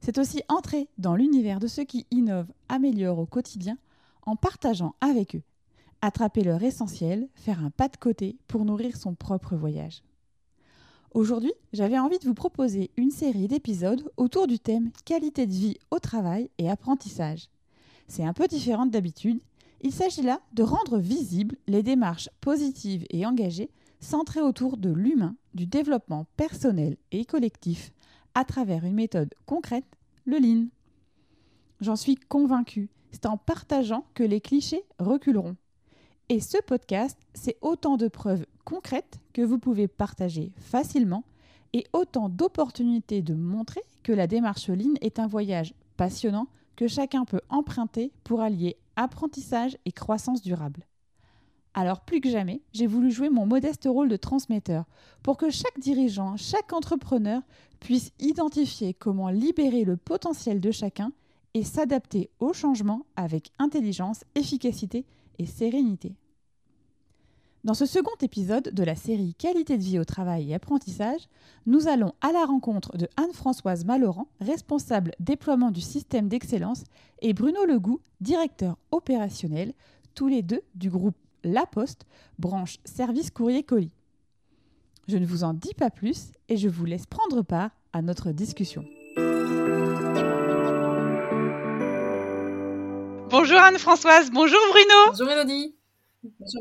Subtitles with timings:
[0.00, 3.78] c'est aussi entrer dans l'univers de ceux qui innovent, améliorent au quotidien
[4.22, 5.42] en partageant avec eux.
[6.02, 10.02] Attraper leur essentiel, faire un pas de côté pour nourrir son propre voyage.
[11.12, 15.78] Aujourd'hui, j'avais envie de vous proposer une série d'épisodes autour du thème qualité de vie
[15.90, 17.48] au travail et apprentissage.
[18.06, 19.40] C'est un peu différent d'habitude.
[19.82, 25.36] Il s'agit là de rendre visibles les démarches positives et engagées centrées autour de l'humain,
[25.52, 27.92] du développement personnel et collectif
[28.34, 29.84] à travers une méthode concrète,
[31.80, 35.56] J'en suis convaincue, c'est en partageant que les clichés reculeront.
[36.28, 41.24] Et ce podcast, c'est autant de preuves concrètes que vous pouvez partager facilement
[41.72, 47.24] et autant d'opportunités de montrer que la démarche lean est un voyage passionnant que chacun
[47.24, 50.86] peut emprunter pour allier apprentissage et croissance durable.
[51.74, 54.84] Alors plus que jamais, j'ai voulu jouer mon modeste rôle de transmetteur
[55.22, 57.42] pour que chaque dirigeant, chaque entrepreneur
[57.78, 61.12] puisse identifier comment libérer le potentiel de chacun
[61.54, 65.04] et s'adapter au changement avec intelligence, efficacité
[65.38, 66.14] et sérénité.
[67.62, 71.28] Dans ce second épisode de la série Qualité de vie au travail et apprentissage,
[71.66, 76.84] nous allons à la rencontre de Anne-Françoise Malorand, responsable déploiement du système d'excellence,
[77.20, 79.74] et Bruno Legout, directeur opérationnel,
[80.14, 82.06] tous les deux du groupe La Poste,
[82.38, 83.94] branche service courrier colis.
[85.08, 88.30] Je ne vous en dis pas plus et je vous laisse prendre part à notre
[88.30, 88.84] discussion.
[93.30, 95.10] Bonjour Anne-Françoise, bonjour Bruno.
[95.10, 95.74] Bonjour Elodie.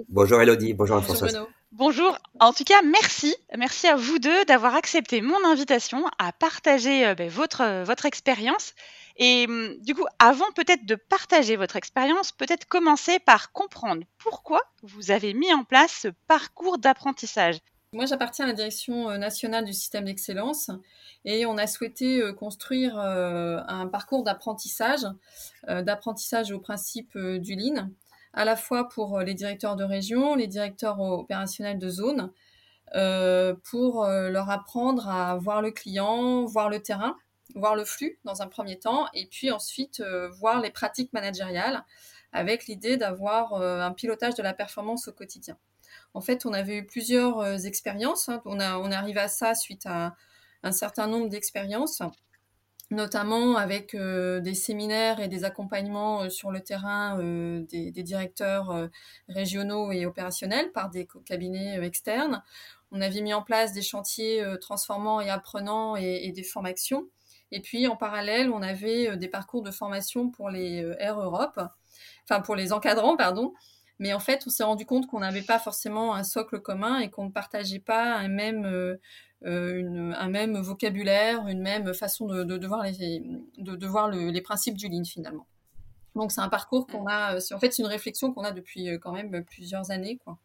[0.08, 1.46] Bonjour, Elodie, bonjour Anne-Françoise.
[1.72, 7.06] Bonjour, en tout cas merci, merci à vous deux d'avoir accepté mon invitation à partager
[7.06, 8.74] euh, ben, votre, votre expérience.
[9.20, 14.62] Et hum, du coup, avant peut-être de partager votre expérience, peut-être commencer par comprendre pourquoi
[14.82, 17.60] vous avez mis en place ce parcours d'apprentissage.
[17.92, 20.72] Moi, j'appartiens à la direction euh, nationale du système d'excellence
[21.26, 25.06] et on a souhaité euh, construire euh, un parcours d'apprentissage,
[25.68, 27.90] d'apprentissage au principe du Lean,
[28.34, 32.32] à la fois pour les directeurs de région, les directeurs opérationnels de zone,
[33.70, 37.16] pour leur apprendre à voir le client, voir le terrain,
[37.56, 40.04] voir le flux dans un premier temps, et puis ensuite
[40.40, 41.84] voir les pratiques managériales
[42.32, 45.58] avec l'idée d'avoir un pilotage de la performance au quotidien.
[46.14, 48.30] En fait, on avait eu plusieurs euh, expériences.
[48.30, 48.42] Hein.
[48.46, 50.16] On, a, on est arrivé à ça suite à
[50.64, 52.02] un certain nombre d'expériences,
[52.92, 58.90] notamment avec euh, des séminaires et des accompagnements euh, sur le terrain des, directeurs
[59.28, 62.44] régionaux et opérationnels par des cabinets externes.
[62.92, 67.08] On avait mis en place des chantiers transformants et apprenants et, des formations.
[67.52, 71.60] Et puis, en parallèle, on avait des parcours de formation pour les Air Europe,
[72.24, 73.54] enfin pour les encadrants, pardon,
[74.00, 77.10] mais en fait, on s'est rendu compte qu'on n'avait pas forcément un socle commun et
[77.10, 78.96] qu'on ne partageait pas un même, euh,
[79.46, 83.22] euh, un même vocabulaire, une même façon de, de, voir, les,
[83.58, 85.48] de, voir les principes du Lean finalement.
[86.16, 88.98] Donc c'est un parcours qu'on a, en fait c'est une réflexion qu'on a depuis euh,
[88.98, 90.18] quand même plusieurs années.
[90.24, 90.38] Quoi.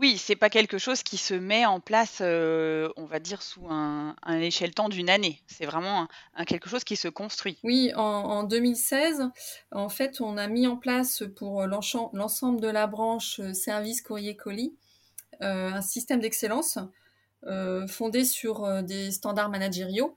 [0.00, 3.66] Oui, c'est pas quelque chose qui se met en place, euh, on va dire, sous
[3.68, 5.40] un, un échelle temps d'une année.
[5.46, 7.58] C'est vraiment un, quelque chose qui se construit.
[7.62, 9.30] Oui, en, 2016,
[9.70, 14.36] en fait, on a mis en place pour l'ensemble de la branche euh, service courrier
[14.36, 14.74] colis
[15.42, 16.78] euh, un système d'excellence
[17.88, 20.16] fondé sur des standards managériaux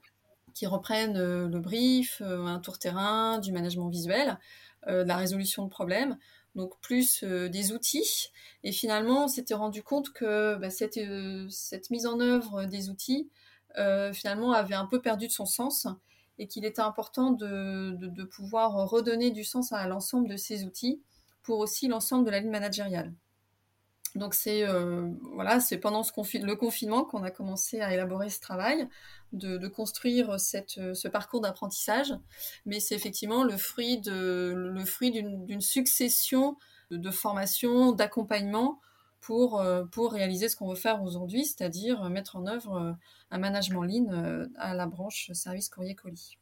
[0.54, 4.40] qui reprennent le brief, un tour terrain, du management visuel,
[4.88, 6.18] de la résolution de problèmes
[6.58, 8.32] donc plus euh, des outils.
[8.64, 12.90] Et finalement, on s'était rendu compte que bah, cette, euh, cette, mise en œuvre des
[12.90, 13.30] outils,
[13.78, 15.88] euh, finalement, avait un peu perdu de son sens
[16.40, 21.02] et qu'il était important de, pouvoir redonner du sens à l'ensemble de ces outils
[21.44, 23.14] pour aussi l'ensemble de la ligne managériale.
[24.18, 24.66] Donc c'est
[25.34, 28.90] voilà, c'est pendant le confinement qu'on a commencé à élaborer ce travail
[29.32, 32.14] de, construire ce parcours d'apprentissage,
[32.66, 36.58] mais c'est effectivement le fruit d'une succession
[36.92, 38.80] de, formations, d'accompagnement
[39.22, 42.94] pour, euh, pour réaliser ce qu'on veut faire aujourd'hui, c'est-à-dire mettre en œuvre euh,
[43.32, 46.38] un management euh, à la branche service courrier colis.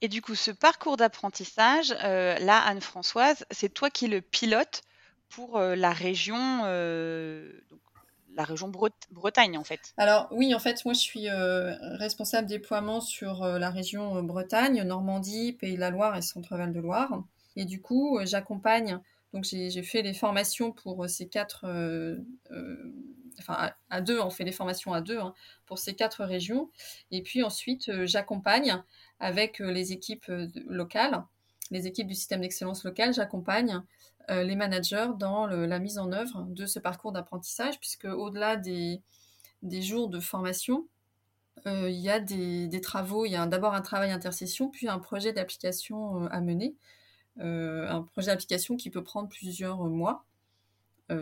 [0.00, 4.82] Et du coup, ce parcours d'apprentissage, là, Anne-Françoise, c'est toi qui le pilote
[5.34, 6.62] pour la région,
[8.34, 8.68] la région
[9.10, 9.94] Bretagne en fait.
[9.96, 15.74] Alors oui, en fait, moi je suis responsable déploiement sur la région Bretagne, Normandie, Pays
[15.74, 17.22] de la Loire et Centre-Val de Loire.
[17.56, 18.98] Et du coup, j'accompagne
[19.32, 21.66] donc j'ai fait les formations pour ces quatre,
[23.38, 25.34] enfin à, deux, on fait les formations à deux hein,
[25.66, 26.70] pour ces quatre régions.
[27.10, 28.82] Et puis ensuite, j'accompagne
[29.20, 30.30] avec les équipes
[30.66, 31.24] locales
[31.72, 33.80] les équipes du système d'excellence local, j'accompagne euh,
[34.28, 39.02] les managers dans la mise en œuvre de ce parcours d'apprentissage, puisque au-delà des,
[39.62, 40.86] jours de formation,
[41.66, 44.98] euh, il y a des, travaux, il y a d'abord un travail intercession, puis un
[44.98, 46.76] projet d'application euh, à mener,
[47.38, 50.26] un projet d'application qui peut prendre plusieurs mois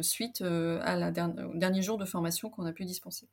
[0.02, 3.28] suite à la au dernier jour de formation qu'on a pu dispenser.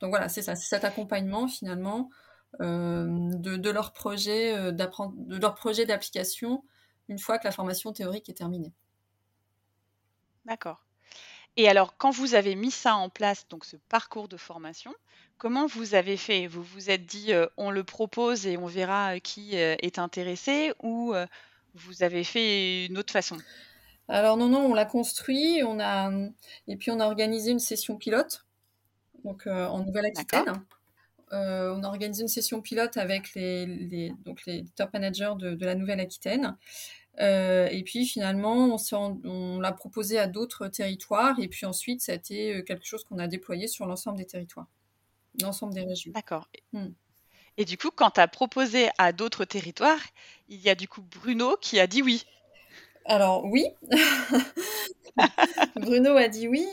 [0.00, 2.10] Donc voilà, c'est ça, c'est cet accompagnement finalement
[2.60, 6.64] euh, de, euh, de leur projet d'application
[7.08, 8.72] une fois que la formation théorique est terminée.
[10.46, 10.82] D'accord.
[11.56, 14.94] Et alors, quand vous avez mis ça en place, donc ce parcours de formation,
[15.38, 16.46] comment vous avez fait?
[16.46, 21.14] Vous vous êtes dit, euh, on le propose et on verra qui est intéressé, ou
[21.74, 23.36] vous avez fait une autre façon?
[24.08, 26.10] Alors non, non, on l'a construit, on a
[26.68, 28.46] et puis on a organisé une session pilote,
[29.24, 30.62] donc en Nouvelle-Aquitaine.
[31.32, 35.74] Euh, on a organisé une session pilote avec les, donc les top managers de, la
[35.74, 36.56] Nouvelle-Aquitaine.
[37.20, 38.76] Euh, et puis finalement,
[39.24, 41.38] on, l'a proposé à d'autres territoires.
[41.40, 44.26] Et puis ensuite, ça a été euh, quelque chose qu'on a déployé sur l'ensemble des
[44.26, 44.66] territoires,
[45.40, 46.12] l'ensemble des régions.
[46.14, 46.48] D'accord.
[46.72, 46.88] Hmm.
[47.56, 50.00] Et du coup, quand tu as proposé à d'autres territoires,
[50.48, 52.24] il y a du coup Bruno qui a dit oui.
[53.06, 53.64] Alors oui,
[55.76, 56.66] Bruno a dit oui.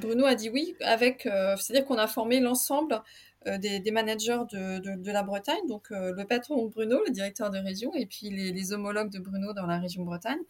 [0.00, 3.00] Bruno a dit oui avec, c'est-à-dire qu'on a formé l'ensemble
[3.46, 7.92] euh, des, managers de, la Bretagne, donc euh, le patron Bruno, le directeur de région,
[7.94, 10.40] et puis les, homologues de Bruno dans la région Bretagne,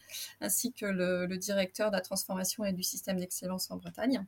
[0.41, 4.25] ainsi que le, directeur de la transformation et du système d'excellence en Bretagne.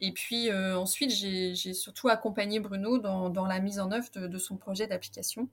[0.00, 4.56] Et puis euh, ensuite, j'ai surtout accompagné Bruno dans, la mise en œuvre de, son
[4.56, 5.48] projet d'application.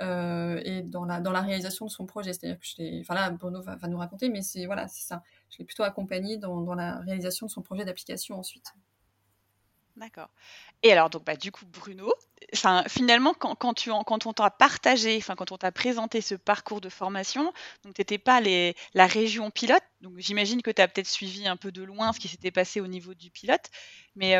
[0.00, 2.32] et dans la, dans la réalisation de son projet.
[2.32, 5.22] C'est-à-dire que je enfin là, Bruno va, nous raconter, mais c'est voilà, ça.
[5.50, 8.74] Je l'ai plutôt accompagné dans, dans, la réalisation de son projet d'application ensuite.
[9.98, 10.28] D'accord.
[10.82, 12.12] Et alors, donc, bah, du coup, Bruno,
[12.88, 16.80] finalement, quand, quand, tu, quand on t'a partagé, enfin, quand on t'a présenté ce parcours
[16.80, 17.52] de formation,
[17.84, 21.48] donc tu n'étais pas les, la région pilote, donc j'imagine que tu as peut-être suivi
[21.48, 23.70] un peu de loin ce qui s'était passé au niveau du pilote,
[24.14, 24.36] mais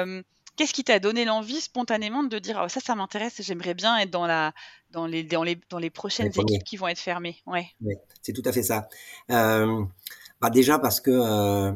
[0.57, 4.11] qu'est-ce qui t'a donné l'envie spontanément de dire oh, ça, ça m'intéresse, j'aimerais bien être
[4.11, 4.53] dans, la,
[4.91, 7.43] dans, les, dans, les, dans les prochaines équipes qui vont être fermées?
[7.47, 7.75] Ouais.
[8.23, 8.89] c'est tout à fait ça.
[10.41, 11.73] Bah déjà parce que euh,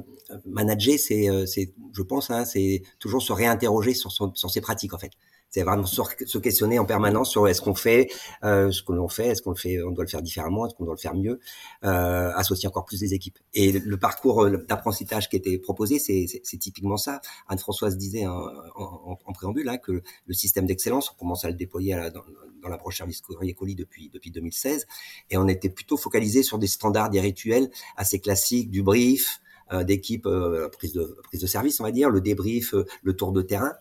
[0.47, 4.61] manager, c'est, euh, c'est, je pense, hein, c'est toujours se réinterroger sur, son, sur ses
[4.61, 5.11] pratiques en fait.
[5.53, 8.11] C'est vraiment se questionner en permanence sur est-ce qu'on fait
[8.43, 10.75] euh, ce que l'on fait, est-ce qu'on le fait, on doit le faire différemment, est-ce
[10.75, 11.41] qu'on doit le faire mieux,
[11.85, 13.39] euh, associer encore plus les équipes.
[13.53, 17.21] Et le parcours euh, d'apprentissage qui était proposé, c'est, typiquement ça.
[17.49, 18.47] Anne-Françoise disait en,
[18.77, 22.11] en, en préambule là, que le système d'excellence, on commence à le déployer à la,
[22.11, 22.25] dans,
[22.63, 24.87] dans l'approche service courrier colis depuis depuis 2016,
[25.29, 29.85] et on était plutôt focalisé sur des standards, des rituels assez classiques, du brief, euh,
[29.85, 33.33] d'équipe, euh, prise de prise de service, on va dire, le débrief, euh, le tour
[33.33, 33.73] de terrain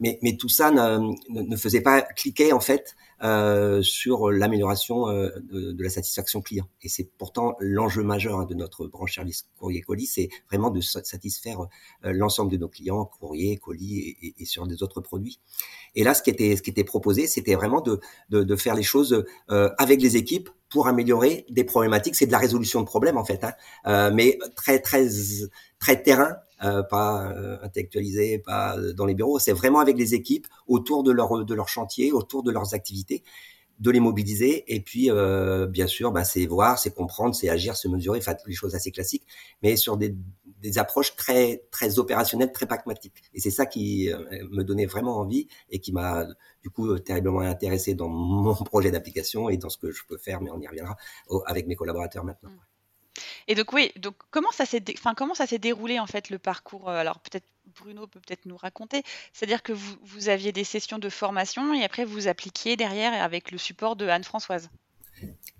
[0.00, 5.28] mais, mais tout ça ne, ne, faisait pas cliquer en fait euh, sur l'amélioration euh,
[5.50, 6.66] de, la satisfaction client.
[6.80, 10.80] Et c'est pourtant l'enjeu majeur hein, de notre branche service courrier colis, c'est vraiment de
[10.80, 11.60] satisfaire
[12.06, 15.38] euh, l'ensemble de nos clients, courrier, colis et, sur des autres produits.
[15.94, 18.00] Et là, ce qui était, ce qui était proposé, c'était vraiment de,
[18.30, 22.16] de, de, faire les choses euh, avec les équipes pour améliorer des problématiques.
[22.16, 25.06] C'est de la résolution de problèmes en fait, hein, mais très très
[25.78, 29.38] très terrain euh, pas euh, intellectualisé, pas dans les bureaux.
[29.38, 33.22] C'est vraiment avec les équipes autour de leur de leur chantier, autour de leurs activités,
[33.78, 34.64] de les mobiliser.
[34.74, 35.10] Et puis,
[35.68, 38.90] bien sûr, bah, c'est voir, c'est comprendre, c'est agir, se mesurer, enfin les choses assez
[38.90, 39.26] classiques,
[39.62, 40.14] mais sur des,
[40.60, 43.22] des approches très très opérationnelles, très pragmatiques.
[43.34, 44.10] Et c'est ça qui
[44.50, 46.26] me donnait vraiment envie et qui m'a
[46.62, 50.40] du coup terriblement intéressé dans mon projet d'application et dans ce que je peux faire,
[50.40, 50.96] mais on y reviendra
[51.46, 52.50] avec mes collaborateurs maintenant.
[52.50, 52.69] Mmh.
[53.48, 56.38] Et donc oui, donc comment ça s'est, enfin comment ça s'est déroulé en fait le
[56.38, 57.44] parcours euh, Alors peut-être
[57.80, 59.02] Bruno peut peut-être nous raconter.
[59.32, 63.50] C'est-à-dire que vous, vous aviez des sessions de formation et après vous appliquiez derrière avec
[63.50, 64.70] le support de Anne-Françoise.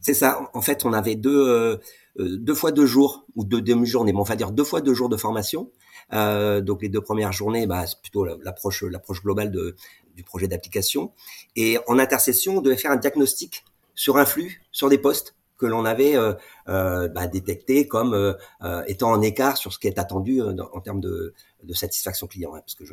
[0.00, 0.50] C'est ça.
[0.54, 1.76] En fait, on avait deux, euh,
[2.19, 4.95] euh, deux fois deux jours ou deux demi-journées, bon, on va dire deux fois deux
[4.95, 5.71] jours de formation.
[6.11, 9.76] Donc les deux premières journées, bah, c'est plutôt l'approche, l'approche globale de,
[10.16, 11.12] du projet d'application.
[11.54, 13.64] Et en intercession, on devait faire un diagnostic
[13.95, 16.33] sur un flux, sur des postes que l'on avait euh,
[16.69, 21.00] euh, bah, détecté comme euh, étant en écart sur ce qui est attendu en termes
[21.00, 21.35] de,
[21.75, 22.85] satisfaction client, hein, parce que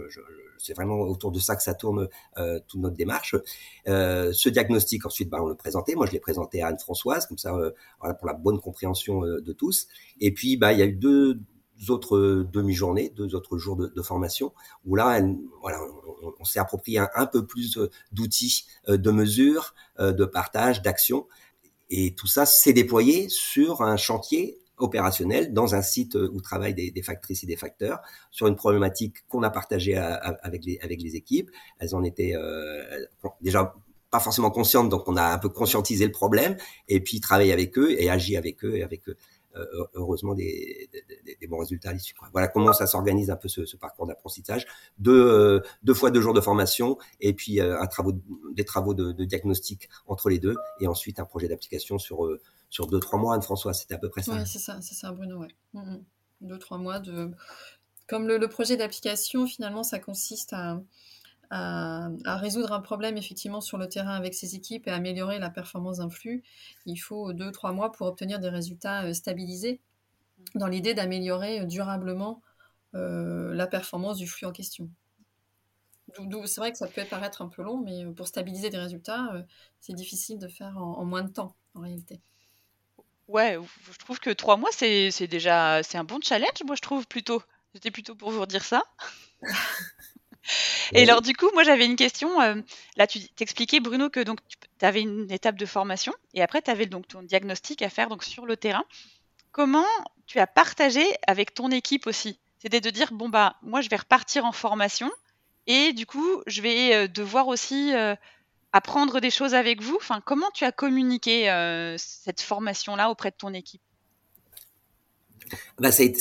[0.58, 2.10] c'est vraiment autour de ça que ça tourne
[2.68, 3.36] toute notre démarche.
[3.86, 5.96] ce diagnostic, ensuite, bah, on le présentait.
[5.96, 7.54] Moi, je l'ai présenté à Anne-Françoise, comme ça,
[8.02, 9.88] pour la bonne compréhension de tous.
[10.20, 11.40] Et puis, bah, il y a eu deux,
[11.90, 14.54] autres demi-journées, deux autres jours de, formation,
[14.86, 15.22] où là,
[16.40, 17.80] on, s'est approprié un, peu plus
[18.12, 21.26] d'outils de mesure, de partage, d'action.
[21.90, 27.02] Et tout ça s'est déployé sur un chantier opérationnel dans un site où travaillent des,
[27.02, 31.50] factrices et des facteurs sur une problématique qu'on a partagée avec les, équipes.
[31.80, 32.84] Elles en étaient euh,
[33.42, 33.74] déjà
[34.12, 36.56] pas forcément conscientes, donc on a un peu conscientisé le problème
[36.88, 39.37] et puis travaillé avec eux et agi avec eux et avec eux euh,
[39.94, 40.90] heureusement des,
[41.50, 42.14] bons résultats à l'issue.
[42.32, 44.66] Voilà comment ça s'organise un peu ce, parcours d'apprentissage.
[44.98, 48.14] Deux, euh, deux fois deux jours de formation et puis euh, un travaux,
[48.54, 52.28] des travaux de, diagnostic entre les deux et ensuite un projet d'application sur,
[52.70, 53.36] sur deux, trois mois.
[53.36, 54.34] Anne-François, c'était à peu près ça.
[54.34, 55.40] Oui, c'est ça, Bruno.
[55.40, 55.56] Ouais.
[55.74, 55.98] Mmh.
[56.42, 57.32] Deux, trois mois de.
[58.08, 60.82] Comme le projet d'application, finalement, ça consiste à
[61.50, 65.98] à, résoudre un problème effectivement sur le terrain avec ses équipes et améliorer la performance
[65.98, 66.44] d'un flux,
[66.86, 69.82] il faut deux, trois mois pour obtenir des résultats euh, stabilisés
[70.56, 72.42] dans l'idée d'améliorer euh, durablement
[72.96, 74.90] euh, la performance du flux en question.
[76.46, 79.30] C'est vrai que ça peut paraître un peu long, mais pour stabiliser des résultats,
[79.82, 82.22] c'est difficile de faire en, moins de temps en réalité.
[83.28, 83.60] Ouais,
[83.92, 87.44] je trouve que trois mois, c'est déjà c'est un bon challenge, moi je trouve plutôt.
[87.74, 88.84] J'étais plutôt pour vous dire ça.
[90.94, 92.42] Et alors, du coup, moi, j'avais une question.
[92.42, 92.56] Euh,
[92.96, 94.40] là, tu t'expliquais, Bruno, que donc
[94.80, 98.10] tu avais une étape de formation et après, tu avais donc ton diagnostic à faire
[98.10, 98.86] donc sur le terrain.
[99.52, 99.86] Comment
[100.26, 102.40] tu as partagé avec ton équipe aussi?
[102.60, 105.12] C'était de dire, bon, bah, moi, je vais repartir en formation
[105.68, 108.16] et du coup, je vais euh, devoir aussi euh,
[108.72, 109.98] apprendre des choses avec vous.
[109.98, 111.46] Enfin, comment tu as communiqué
[111.98, 113.82] cette formation-là auprès de ton équipe?
[115.80, 116.14] Bah c'est,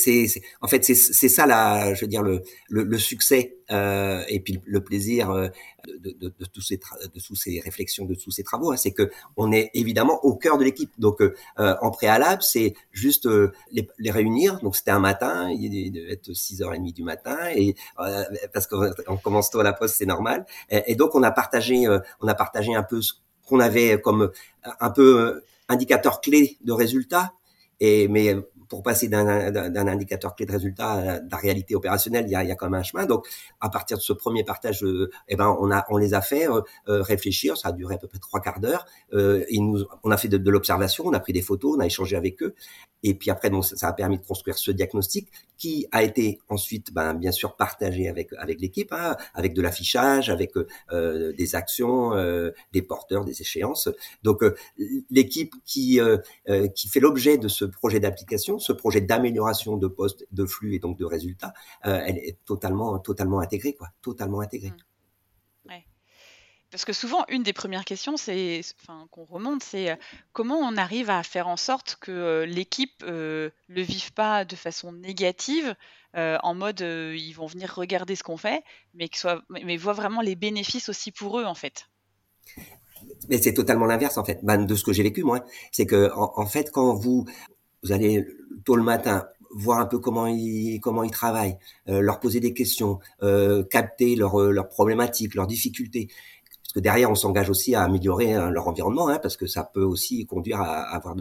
[0.60, 0.94] en fait c'est,
[1.28, 5.48] ça là je veux dire le, le, le succès euh, et puis le plaisir euh,
[5.86, 8.92] de, de, de, tous ces de tous ces réflexions de tous ces travaux hein, c'est
[8.92, 10.90] que on est évidemment au cœur de l'équipe.
[10.98, 14.60] Donc euh, en préalable c'est juste euh, les, les, réunir.
[14.60, 19.50] Donc c'était un matin il devait être 6h30 du matin et euh, parce qu'on commence
[19.50, 20.46] tôt à la poste c'est normal.
[20.70, 21.86] Et, donc on a partagé
[22.20, 23.14] on a partagé un peu ce
[23.46, 24.30] qu'on avait comme
[24.80, 27.32] un peu indicateur clé de résultats.
[27.80, 28.34] Et mais
[28.68, 32.56] pour passer d'un indicateur clé de résultat à la réalité opérationnelle, il y a, il
[32.56, 33.06] quand même un chemin.
[33.06, 33.26] Donc,
[33.60, 35.56] à partir de ce premier partage, euh, eh ben,
[35.88, 37.56] on les a fait euh, euh, réfléchir.
[37.56, 38.86] Ça a duré à peu près trois quarts d'heure.
[39.12, 39.44] Euh,
[40.04, 42.54] on a fait de, l'observation, on a pris des photos, on a échangé avec eux.
[43.02, 46.92] Et puis après, donc, ça, a permis de construire ce diagnostic qui a été ensuite,
[46.92, 48.30] ben, bien sûr, partagé avec
[48.60, 50.52] l'équipe, hein, avec de l'affichage, avec
[50.90, 52.12] des actions,
[52.72, 53.88] des porteurs, des échéances.
[54.22, 54.42] Donc,
[55.10, 56.00] l'équipe qui
[56.74, 60.78] qui fait l'objet de ce projet d'application ce projet d'amélioration de poste, de flux et
[60.78, 61.52] donc de résultats,
[61.86, 64.70] euh, elle est totalement, totalement intégrée, quoi, totalement intégrée.
[64.70, 64.82] Mmh.
[66.72, 69.96] Parce que souvent, une des premières questions, c'est, enfin, qu'on remonte, c'est euh,
[70.32, 74.56] comment on arrive à faire en sorte que euh, l'équipe ne le vive pas de
[74.56, 75.74] façon négative,
[76.14, 80.22] en mode ils vont venir regarder ce qu'on fait, mais qu'ils soient, mais voient vraiment
[80.22, 81.88] les bénéfices aussi pour eux en fait?
[83.28, 85.44] Mais c'est totalement l'inverse en fait, ben, de ce que j'ai vécu moi.
[85.72, 87.26] C'est que en, fait, quand vous
[87.86, 88.26] vous allez
[88.64, 90.80] tôt le matin, voir un peu comment ils
[91.12, 91.56] travaillent,
[91.88, 96.08] euh, leur poser des questions, euh, capter leurs euh, leurs problématiques, leurs difficultés.
[96.62, 99.64] Parce que derrière, on s'engage aussi à améliorer hein, leur environnement, hein, parce que ça
[99.64, 101.14] peut aussi conduire à, avoir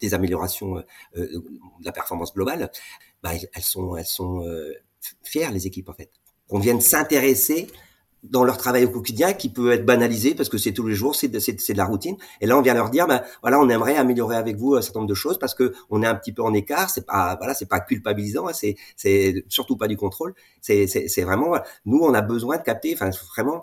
[0.00, 0.82] des améliorations
[1.14, 1.42] de
[1.84, 2.70] la performance globale.
[3.22, 4.44] Bah, elles sont elles sont
[5.22, 6.10] fières les équipes en fait,
[6.48, 7.68] qu'on vienne s'intéresser
[8.22, 11.14] dans leur travail au quotidien qui peut être banalisé parce que c'est tous les jours,
[11.14, 12.16] c'est de, de la routine.
[12.40, 15.00] Et là, on vient leur dire, ben voilà, on aimerait améliorer avec vous un certain
[15.00, 16.90] nombre de choses parce que on est un petit peu en écart.
[16.90, 20.34] C'est pas voilà, c'est pas culpabilisant, hein, c'est c'est surtout pas du contrôle.
[20.60, 23.62] C'est c'est, vraiment nous, on a besoin de capter, enfin vraiment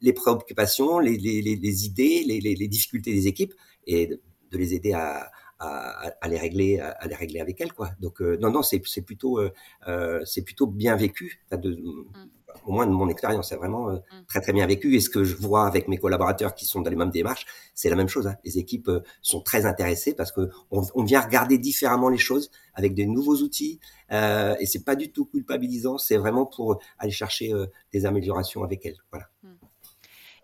[0.00, 3.54] les préoccupations, les les, les, idées, les, les, difficultés des équipes
[3.86, 4.20] et de,
[4.52, 8.36] les aider à, à, à, les régler à, les régler avec elles quoi donc euh,
[8.40, 9.52] non non c'est c'est plutôt euh,
[9.88, 12.28] euh c'est plutôt bien vécu de, mmh
[12.64, 14.24] au moins de mon expérience, c'est vraiment euh, mm.
[14.26, 14.94] très très bien vécu.
[14.94, 17.90] Et ce que je vois avec mes collaborateurs qui sont dans les mêmes démarches, c'est
[17.90, 18.26] la même chose.
[18.26, 18.36] Hein.
[18.44, 22.94] Les équipes euh, sont très intéressées parce que on, vient regarder différemment les choses avec
[22.94, 23.80] des nouveaux outils.
[24.12, 25.98] Euh, et c'est pas du tout culpabilisant.
[25.98, 28.98] C'est vraiment pour aller chercher euh, des améliorations avec elles.
[29.10, 29.26] Voilà.
[29.42, 29.48] Mm.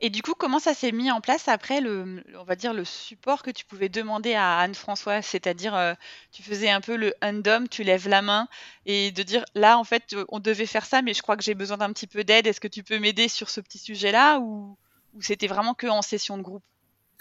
[0.02, 2.86] Et du coup, comment ça s'est mis en place après le, on va dire le
[2.86, 5.92] support que tu pouvais demander à Anne-François, c'est-à-dire euh,
[6.32, 8.48] tu faisais un peu le undom, tu lèves la main
[8.86, 11.42] et de dire là en fait euh, on devait faire ça, mais je crois que
[11.44, 12.46] j'ai besoin d'un petit peu d'aide.
[12.46, 14.38] Est-ce que tu peux m'aider sur ce petit sujet-là?
[14.40, 14.78] Ou,
[15.14, 16.64] ou c'était vraiment que en session de groupe?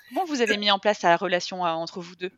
[0.10, 2.32] Comment vous avez mis en place la relation euh, entre vous deux?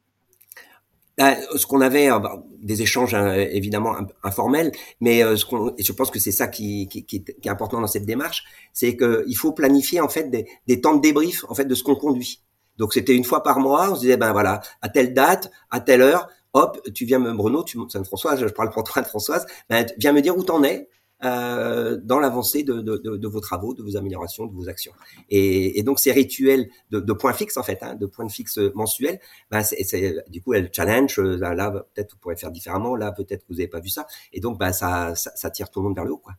[1.20, 5.84] Ce qu'on avait, euh, bah, des échanges hein, évidemment informels, mais euh, ce qu'on, et
[5.84, 9.36] je pense que c'est ça qui, qui, qui, est important dans cette démarche, c'est qu'il
[9.36, 12.42] faut planifier en fait des, des, temps de débrief en fait de ce qu'on conduit.
[12.78, 15.80] Donc c'était une fois par mois, on se disait ben voilà, à telle date, à
[15.80, 19.86] telle heure, hop, tu viens me, Bruno, tu, Sainte-Françoise, je parle pour toi, Sainte-Françoise, ben,
[19.98, 20.88] viens me dire où t'en es,
[21.24, 24.94] euh, dans l'avancée de, de, de, de, vos travaux, de vos améliorations, de vos actions.
[25.30, 28.60] Et, et donc ces rituels de, de points fixes en fait, hein, de points fixes
[28.76, 31.20] mensuels, ben c'est, du coup elle challenge.
[31.20, 32.96] Euh, là, peut-être vous pourrez faire différemment.
[32.96, 34.08] Là peut-être vous n'avez pas vu ça.
[34.34, 36.34] Et donc ben ça, ça, ça, tire tout le monde vers le haut quoi.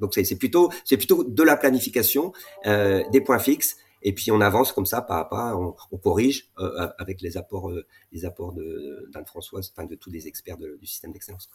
[0.00, 2.32] Donc c'est, plutôt c'est plutôt de la planification,
[2.66, 3.76] euh, des points fixes.
[4.02, 7.36] Et puis on avance comme ça, pas à pas, on, on corrige euh, avec les
[7.36, 11.50] apports, euh, les apports de d'Anne-Françoise, enfin de tous les experts du système d'excellence.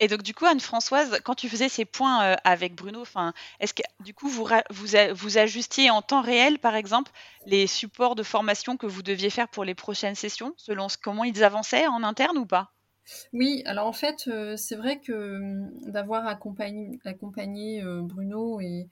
[0.00, 3.04] Et donc, du coup, Anne-Françoise, quand tu faisais ces points euh, avec Bruno,
[3.60, 7.12] est-ce que du coup, vous, vous, ajustiez en temps réel, par exemple,
[7.46, 11.44] les supports de formation que vous deviez faire pour les prochaines sessions, selon comment ils
[11.44, 12.72] avançaient en interne ou pas?
[13.32, 18.88] Oui, alors en fait, euh, c'est vrai que hum, d'avoir accompagné, euh, Bruno et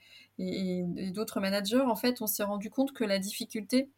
[1.13, 3.91] d'autres managers, en fait, on s'est rendu compte que la difficulté,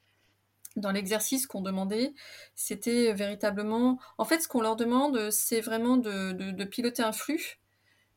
[0.77, 2.15] dans l'exercice qu'on demandait,
[2.55, 3.99] c'était véritablement...
[4.19, 7.61] En fait, ce qu'on leur demande, c'est vraiment de, piloter un flux,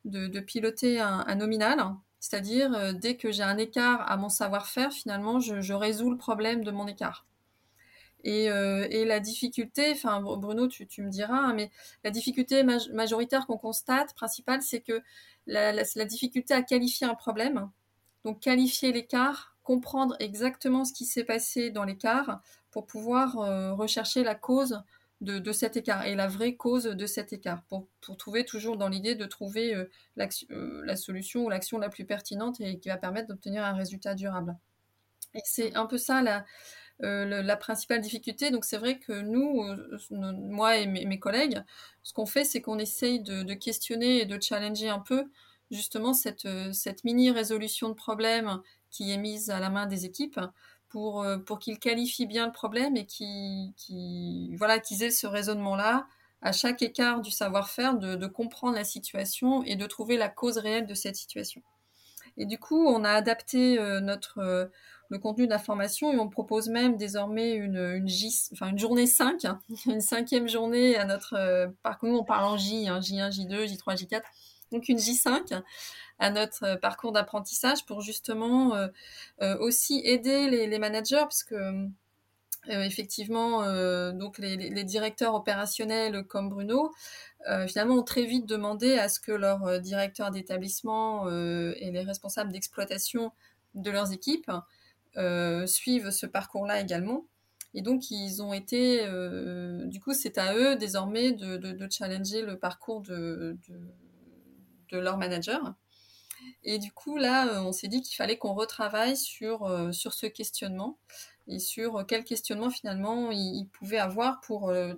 [0.04, 1.84] de, piloter un, nominal,
[2.20, 6.64] c'est-à-dire euh, dès que j'ai un écart à mon savoir-faire, finalement, je, résous le problème
[6.64, 7.26] de mon écart.
[8.22, 11.70] Et, euh, la difficulté, enfin Bruno, tu, me diras, hein, mais
[12.04, 15.02] la difficulté majoritaire qu'on constate, principale, c'est que
[15.46, 17.70] la difficulté à qualifier un problème,
[18.24, 22.40] donc qualifier l'écart, comprendre exactement ce qui s'est passé dans l'écart
[22.70, 24.82] pour pouvoir euh, rechercher la cause
[25.20, 28.76] de, de, cet écart et la vraie cause de cet écart pour, pour trouver toujours
[28.76, 29.90] dans l'idée de trouver euh,
[30.50, 34.14] euh, la solution ou l'action la plus pertinente et qui va permettre d'obtenir un résultat
[34.14, 34.54] durable.
[35.34, 36.44] Et c'est un peu ça la,
[37.00, 38.50] la principale difficulté.
[38.50, 39.64] Donc c'est vrai que nous,
[40.10, 41.60] moi et mes, mes collègues,
[42.02, 45.24] ce qu'on fait, c'est qu'on essaye de, de, questionner et de challenger un peu
[45.72, 48.60] justement cette, cette mini résolution de problème
[48.94, 50.40] qui est mise à la main des équipes
[50.88, 56.06] pour, euh, pour qu'ils qualifient bien le problème et qu'ils qui, voilà, aient ce raisonnement-là
[56.42, 60.86] à chaque écart du savoir-faire, de, comprendre la situation et de trouver la cause réelle
[60.86, 61.62] de cette situation.
[62.36, 64.66] Et du coup, on a adapté euh, notre, euh,
[65.08, 68.78] le contenu de la formation et on propose même désormais une, une, J, enfin une
[68.78, 71.72] journée 5, hein, une cinquième journée à notre...
[71.82, 74.22] Par contre, on parle en J, hein, J1, J2, J3, J4,
[74.74, 75.62] donc une J5
[76.18, 78.88] à notre euh, parcours d'apprentissage pour justement euh,
[79.42, 83.60] euh, aussi aider les, les managers parce que euh, effectivement
[84.12, 86.94] donc les, directeurs opérationnels comme Bruno
[87.68, 93.32] finalement ont très vite demandé à ce que leurs directeurs d'établissement et les responsables d'exploitation
[93.74, 94.50] de leurs équipes
[95.66, 97.26] suivent ce parcours-là également.
[97.74, 99.06] Et donc, ils ont été,
[99.84, 103.58] du coup, c'est à eux désormais de, challenger le parcours de,
[104.94, 105.74] de leur manager.
[106.62, 110.12] Et du coup, là, euh, on s'est dit qu'il fallait qu'on retravaille sur, euh, sur
[110.12, 110.98] ce questionnement
[111.46, 114.94] et sur quel questionnement finalement ils, ils pouvaient avoir pour euh,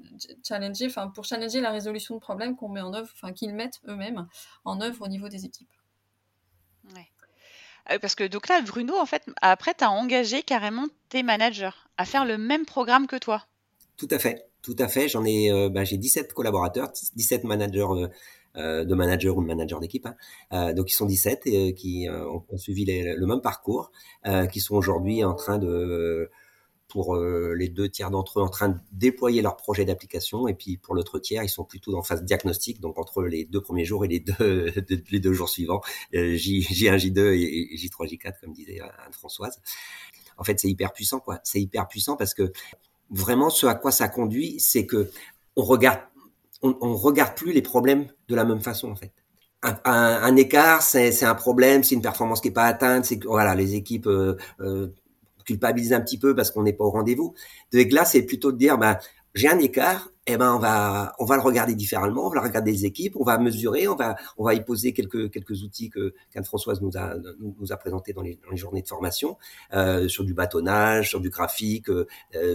[0.47, 3.81] challenger, enfin pour challenger la résolution de problèmes qu'on met en œuvre, enfin qu'ils mettent
[3.89, 4.29] eux-mêmes
[4.65, 5.73] en œuvre au niveau des équipes.
[6.95, 7.99] Ouais.
[8.01, 12.05] Parce que donc là, Bruno, en fait, après, tu as engagé carrément tes managers à
[12.05, 13.47] faire le même programme que toi.
[13.97, 15.09] Tout à fait, tout à fait.
[15.09, 18.09] J'en ai, euh, bah, j'ai 17 collaborateurs, 17 managers euh, euh,
[18.57, 20.07] de manager ou de manager d'équipe.
[20.07, 20.17] Hein.
[20.53, 23.93] Euh, donc ils sont 17 et euh, qui ont, suivi le même parcours,
[24.53, 26.31] qui sont aujourd'hui en train de
[26.89, 30.77] pour les deux tiers d'entre eux en train de déployer leur projet d'application et puis
[30.77, 34.05] pour l'autre tiers ils sont plutôt en phase diagnostique donc entre les deux premiers jours
[34.05, 34.73] et les deux
[35.11, 35.81] les deux jours suivants
[36.13, 39.61] J, J1 J2 et J3 J4 comme disait Anne Françoise
[40.39, 42.53] en fait c'est hyper puissant quoi c'est hyper puissant parce que
[43.11, 45.11] vraiment ce à quoi ça conduit c'est que
[45.57, 46.01] on regarde
[46.63, 49.13] on, on regarde plus les problèmes de la même façon en fait.
[49.63, 53.23] Un, un, un écart, c'est un problème, c'est une performance qui est pas atteinte, c'est
[53.25, 54.89] voilà, les équipes euh, euh,
[55.45, 57.35] culpabilisent un petit peu parce qu'on n'est pas au rendez-vous.
[57.73, 58.99] De là, c'est plutôt de dire, bah,
[59.35, 62.73] j'ai un écart, eh ben on va on va le regarder différemment, on va regarder
[62.73, 66.15] les équipes, on va mesurer, on va on va y poser quelques quelques outils que
[66.33, 69.39] qu'Anne Françoise nous a nous a présenté dans les, dans les journées de formation
[69.73, 72.07] euh, sur du bâtonnage, sur du graphique, euh,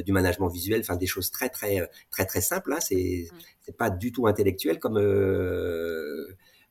[0.03, 2.73] du management visuel, enfin des choses très très très très simples.
[2.73, 3.35] Hein, c'est mmh.
[3.61, 6.27] c'est pas du tout intellectuel comme euh,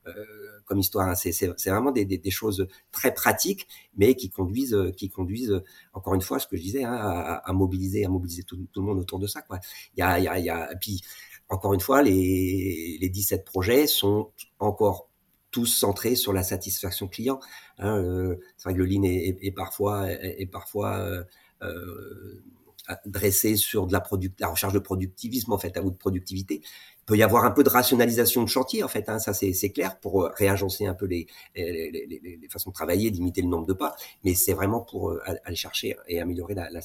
[0.07, 1.09] euh, comme histoire.
[1.09, 1.15] Hein.
[1.15, 5.61] C'est vraiment des, choses très pratiques, mais qui conduisent, qui conduisent
[5.93, 8.99] encore une fois, ce que je disais, hein, à, mobiliser, à mobiliser tout, le monde
[8.99, 9.41] autour de ça.
[9.41, 9.59] Quoi.
[9.95, 11.01] Il y a, puis
[11.49, 15.11] encore une fois, les, les 17 projets sont encore
[15.51, 17.39] tous centrés sur la satisfaction client.
[17.77, 21.23] Hein, euh, c'est vrai que le lean est, parfois, est, parfois euh,
[21.61, 22.41] euh,
[23.05, 24.03] dressé sur de la,
[24.39, 26.61] la recherche de productivisme en fait, à de productivité.
[27.05, 29.99] Peut y avoir un peu de rationalisation de chantier, en fait, hein, ça c'est clair,
[29.99, 33.65] pour euh, réagencer un peu les, les, les, les façons de travailler, limiter le nombre
[33.65, 36.79] de pas, mais c'est vraiment pour euh, aller chercher et améliorer la, la,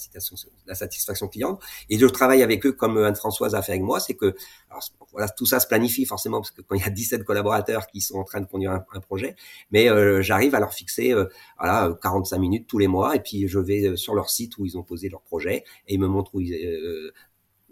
[0.66, 1.58] la satisfaction client.
[1.90, 4.34] Et je travaille avec eux comme Anne-Françoise a fait avec moi, c'est que
[4.70, 7.86] alors, voilà, tout ça se planifie forcément, parce que quand il y a 17 collaborateurs
[7.86, 9.36] qui sont en train de conduire un, projet,
[9.70, 11.14] mais euh, j'arrive à leur fixer
[11.58, 14.78] voilà 45 minutes tous les mois, et puis je vais sur leur site où ils
[14.78, 17.12] ont posé leur projet, et ils me montrent où ils,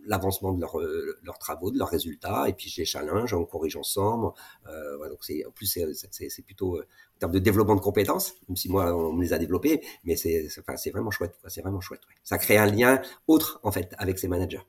[0.07, 3.45] l'avancement de leurs euh, leurs travaux, de leurs résultats, et puis je les challenge, on
[3.45, 4.33] corrige ensemble.
[4.67, 6.87] Euh, donc c'est en plus c'est plutôt euh,
[7.17, 10.17] en termes de développement de compétences, même si moi on me les a développés, mais
[10.17, 12.03] c'est enfin, c'est vraiment chouette, c'est vraiment chouette.
[12.23, 14.62] Ça crée un lien autre en fait avec ces managers.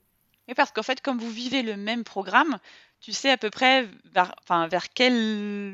[0.48, 2.60] Et parce qu'en fait, comme vous vivez le même programme,
[3.00, 5.74] tu sais à peu près vers quel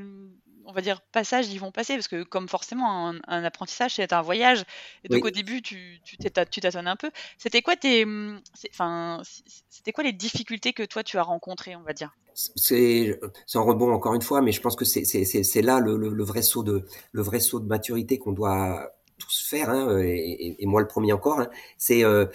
[0.71, 4.21] on va dire, passage ils vont passer Parce que comme forcément, un, apprentissage, c'est un
[4.21, 4.63] voyage.
[5.03, 7.11] Et donc au début, tu, tu tâtonnes un peu.
[7.37, 9.21] C'était quoi tes, mmh, enfin,
[9.69, 12.15] c'était quoi les difficultés que toi tu as rencontrées, on va dire?
[12.33, 13.19] C'est
[13.55, 16.63] un rebond encore une fois, mais je pense que c'est là le, le, vrai saut
[16.63, 21.11] de le vrai saut de maturité qu'on doit tous faire, hein, et, moi le premier
[21.11, 21.41] encore.
[21.41, 22.25] Hein, c'est euh,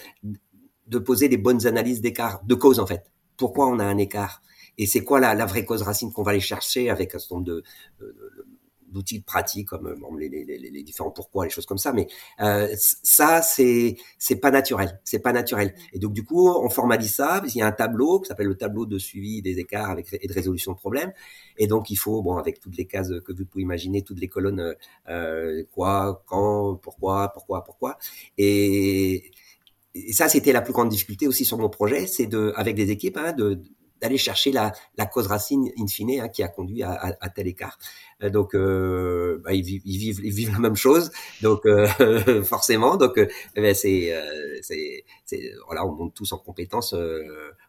[0.87, 3.11] de poser les bonnes analyses d'écart, de cause en fait.
[3.37, 4.41] Pourquoi on a un écart?
[4.77, 7.35] Et c'est quoi la, la, vraie cause racine qu'on va aller chercher avec un certain
[7.35, 7.63] nombre de,
[8.91, 11.93] d'outils pratiques comme les, les, les, différents pourquoi, les choses comme ça.
[11.93, 12.07] Mais
[12.41, 15.73] euh, ça, c'est c'est pas naturel, c'est pas naturel.
[15.93, 17.41] Et donc du coup, on formalise ça.
[17.47, 20.27] Il y a un tableau qui s'appelle le tableau de suivi des écarts avec et
[20.27, 21.11] de résolution de problèmes.
[21.57, 24.27] Et donc il faut, bon, avec toutes les cases que vous pouvez imaginer, toutes les
[24.27, 24.75] colonnes,
[25.09, 27.97] euh, quoi, quand, pourquoi, pourquoi, pourquoi.
[28.37, 29.31] Et,
[29.95, 32.91] et ça, c'était la plus grande difficulté aussi sur mon projet, c'est de, avec des
[32.91, 33.61] équipes, hein, de,
[34.01, 37.29] d'aller chercher la, la, cause racine in fine hein, qui a conduit à, à, à
[37.29, 37.77] tel écart.
[38.23, 41.87] Euh, donc euh, bah, ils, vivent, ils, vivent, ils vivent la même chose, donc euh,
[42.43, 42.97] forcément.
[42.97, 44.13] Donc euh, eh ben, c'est
[44.61, 46.95] c'est voilà, on monte tous en compétence.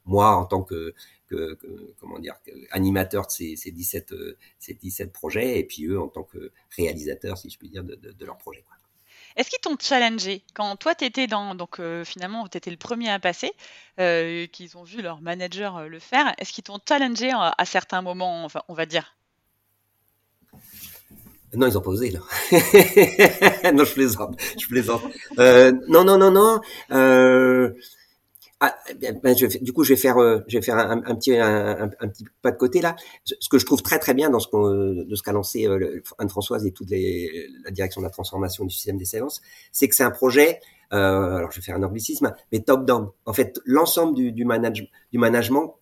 [0.06, 0.94] moi en tant que,
[1.28, 2.34] que, que, comment dire
[2.70, 4.14] animateur de ces, ces 17
[4.58, 7.94] ces 17 projets et puis eux en tant que réalisateurs si je puis dire de,
[7.94, 8.62] de, de leur projet.
[8.66, 8.76] Quoi.
[9.38, 12.76] Est-ce qu'ils t'ont challengé quand toi tu étais dans donc euh, finalement tu étais le
[12.76, 13.52] premier à passer,
[14.00, 18.02] euh, qu'ils ont vu leur manager euh, le faire, est-ce qu'ils t'ont challengé à, certains
[18.02, 19.14] moments, on va dire?
[21.54, 22.18] Non, ils ont pas osé là.
[23.72, 25.02] non, je plaisante, je plaisante.
[25.88, 26.60] non, non, non, non.
[28.60, 31.36] Ah, eh ben, je du coup, je vais faire, euh, je vais faire un, petit,
[31.36, 32.96] un, petit pas de côté là.
[33.24, 34.48] Ce que je trouve très très bien dans ce
[35.04, 38.74] de ce qu'a lancé euh, Anne-Françoise et toute les, la direction de la transformation du
[38.74, 40.58] système d'excellence, c'est que c'est un projet.
[40.92, 43.10] Euh, alors, je vais faire un anglicisme, mais top down.
[43.26, 45.76] En fait, l'ensemble du, du, manage, du management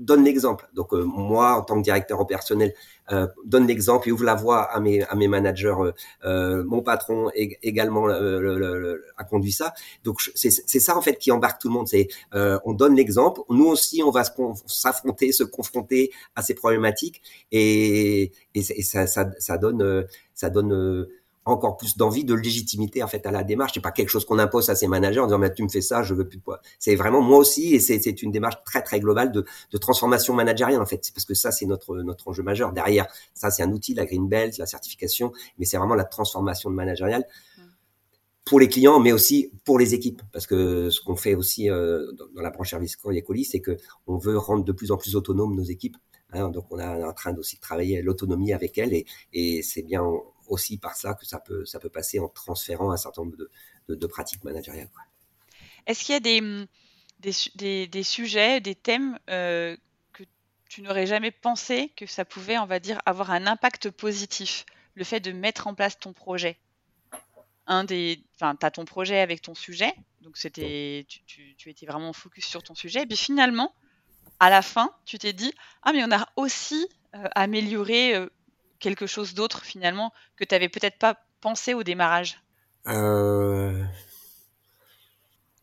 [0.00, 0.68] donne l'exemple.
[0.74, 2.74] Donc euh, moi, en tant que directeur opérationnel,
[3.12, 5.74] euh, donne l'exemple et ouvre la voie à mes à mes managers.
[5.78, 5.92] Euh,
[6.24, 9.74] euh mon patron également a conduit ça.
[10.02, 11.88] Donc c'est ça en fait qui embarque tout le monde.
[11.88, 13.42] C'est on donne l'exemple.
[13.50, 14.24] Nous aussi, on va
[14.66, 17.20] s'affronter, se, confronter à ces problématiques
[17.52, 21.06] et, et, ça, ça, ça donne ça donne
[21.44, 23.72] encore plus d'envie, de légitimité en fait à la démarche.
[23.74, 25.80] C'est pas quelque chose qu'on impose à ses managers en disant mais tu me fais
[25.80, 26.60] ça, je veux plus de quoi.
[26.78, 30.80] C'est vraiment moi aussi et c'est une démarche très très globale de, de transformation managériale
[30.80, 31.00] en fait.
[31.02, 32.72] C'est parce que ça c'est notre notre enjeu majeur.
[32.72, 36.70] Derrière ça c'est un outil, la green belt, la certification, mais c'est vraiment la transformation
[36.70, 37.24] de managériale
[38.44, 40.22] pour les clients, mais aussi pour les équipes.
[40.32, 43.76] Parce que ce qu'on fait aussi euh, dans, la branche service courrier colis, c'est que
[44.06, 45.96] on veut rendre de plus en plus autonomes nos équipes.
[46.32, 49.82] Hein, donc on est en train aussi de travailler l'autonomie avec elles et, et c'est
[49.82, 50.04] bien
[50.50, 53.94] aussi par ça que ça peut, ça peut passer en transférant un certain nombre de,
[53.94, 54.90] de, pratiques managériales.
[55.86, 56.66] Est-ce qu'il y a des,
[57.54, 59.76] des, des, sujets, des thèmes euh,
[60.12, 60.24] que
[60.68, 65.04] tu n'aurais jamais pensé que ça pouvait, on va dire, avoir un impact positif, le
[65.04, 66.58] fait de mettre en place ton projet?
[67.66, 71.86] Un des, enfin, tu as ton projet avec ton sujet, donc c'était, tu, tu, étais
[71.86, 73.72] vraiment focus sur ton sujet, et puis finalement,
[74.40, 78.28] à la fin, tu t'es dit, ah mais on a aussi euh, amélioré euh,
[78.80, 82.42] quelque chose d'autre finalement que tu n'avais peut-être pas pensé au démarrage?
[82.88, 83.84] Euh...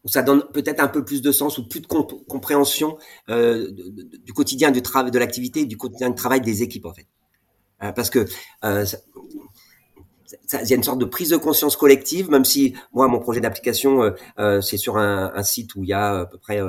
[0.06, 3.69] Ça donne peut-être un peu plus de sens ou plus de compréhension euh,
[4.23, 7.08] du quotidien du travail, de l'activité, du quotidien de travail des équipes en fait.
[7.84, 8.25] Euh, parce que
[8.63, 13.41] il y a une sorte de prise de conscience collective, même si moi mon projet
[13.41, 14.13] d'application
[14.62, 16.62] c'est sur un, site où il y a à peu près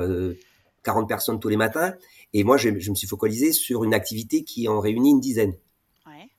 [0.83, 1.93] 40 personnes tous les matins,
[2.33, 5.55] et moi je me suis focalisé sur une activité qui en réunit une dizaine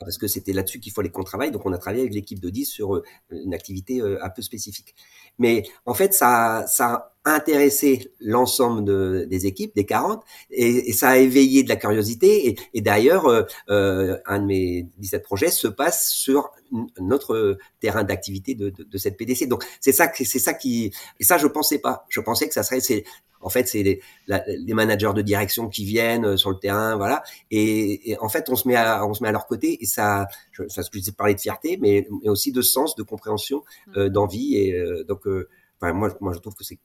[0.01, 1.51] parce que c'était là-dessus qu'il fallait qu'on travaille.
[1.51, 4.43] Donc on a travaillé avec l'équipe de 10 sur euh, une activité euh, un peu
[4.43, 4.95] spécifique.
[5.39, 11.11] Mais en fait, ça, ça, intéressé l'ensemble de, des équipes, des 40, et, et, ça
[11.11, 12.49] a éveillé de la curiosité.
[12.49, 16.51] Et, et d'ailleurs, euh, euh un de mes 17 projets se passe sur
[16.99, 19.49] notre terrain d'activité de, de, de, cette PDC.
[19.49, 22.07] Donc c'est ça, c'est ça qui, et ça je pensais pas.
[22.09, 23.05] Je pensais que ça serait, c'est
[23.41, 27.23] en fait, c'est les, les, managers de direction qui viennent euh, sur le terrain, voilà.
[27.51, 29.87] Et, et, en fait, on se met à, on se met à leur côté et
[29.87, 33.63] ça, je, ça, je disais parler de fierté, mais, mais, aussi de sens, de compréhension,
[33.87, 33.99] mmh.
[33.99, 34.57] euh, d'envie.
[34.57, 35.49] Et euh, donc, euh,
[35.81, 36.79] enfin, moi, moi, je trouve que c'est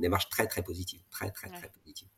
[0.00, 2.08] démarche très, très positive, très, très, très positive.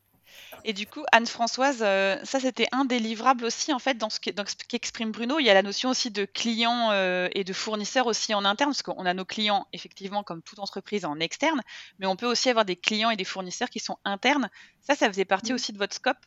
[0.65, 4.19] Et du coup, Anne-Françoise, euh, ça c'était un des livrables aussi en fait dans ce
[4.21, 5.39] qu'exprime Bruno.
[5.39, 8.71] Il y a la notion aussi de clients euh, et de fournisseurs aussi en interne,
[8.71, 11.61] parce qu'on a nos clients effectivement comme toute entreprise en externe,
[11.99, 14.51] mais on peut aussi avoir des clients et des fournisseurs qui sont internes.
[14.81, 16.19] Ça, ça faisait partie aussi de votre scope?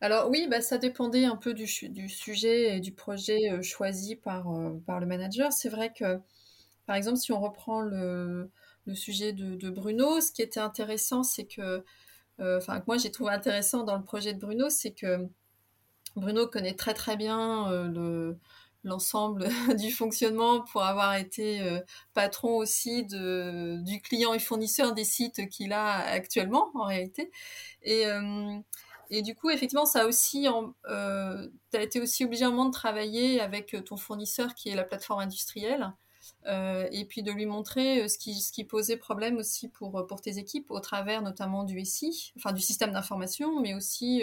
[0.00, 4.16] Alors oui, bah, ça dépendait un peu du, du sujet et du projet euh, choisi
[4.16, 4.46] par,
[4.86, 5.52] par le manager.
[5.52, 6.20] C'est vrai que,
[6.86, 8.50] par exemple, si on reprend le,
[8.86, 11.84] le sujet de, Bruno, ce qui était intéressant, c'est que
[12.40, 15.28] euh, enfin moi j'ai trouvé intéressant dans le projet de Bruno, c'est que
[16.16, 18.38] Bruno connaît très très bien euh, le
[18.84, 21.80] l'ensemble du fonctionnement pour avoir été euh,
[22.14, 27.30] patron aussi du client et fournisseur des sites qu'il a actuellement en réalité.
[27.82, 30.48] Et, du coup, effectivement, ça aussi,
[30.86, 34.84] tu as été aussi obligé un moment de travailler avec ton fournisseur qui est la
[34.84, 35.92] plateforme industrielle
[36.46, 40.20] euh, et puis de lui montrer euh, ce qui, posait problème aussi pour, euh, pour
[40.20, 44.22] tes équipes au travers notamment du SI, enfin du système d'information, mais aussi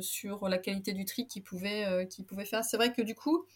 [0.00, 2.62] sur la qualité du tri qu'il pouvait, euh, pouvait faire.
[2.62, 3.46] C'est vrai que du coup,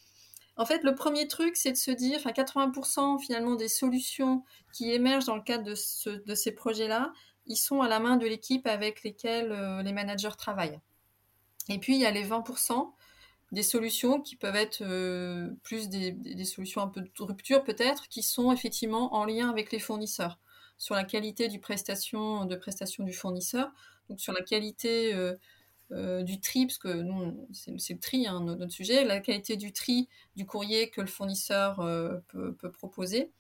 [0.57, 4.43] en fait, le premier truc, c'est de se dire, enfin 80% finalement des solutions
[4.73, 7.13] qui émergent dans le cadre de, de ces projets-là,
[7.47, 10.81] ils sont à la main de l'équipe avec lesquelles les managers travaillent.
[11.69, 12.93] Et puis, il y a les 20%
[13.53, 18.23] des solutions qui peuvent être euh, plus des, solutions un peu de rupture peut-être, qui
[18.23, 20.39] sont effectivement en lien avec les fournisseurs,
[20.79, 23.71] sur la qualité du prestation, de prestation du fournisseur,
[24.09, 25.35] donc sur la qualité euh,
[25.91, 29.73] euh, du tri, parce que nous, c'est le tri, hein, notre sujet, la qualité du
[29.73, 31.77] tri du courrier que le fournisseur
[32.29, 33.33] peut, proposer.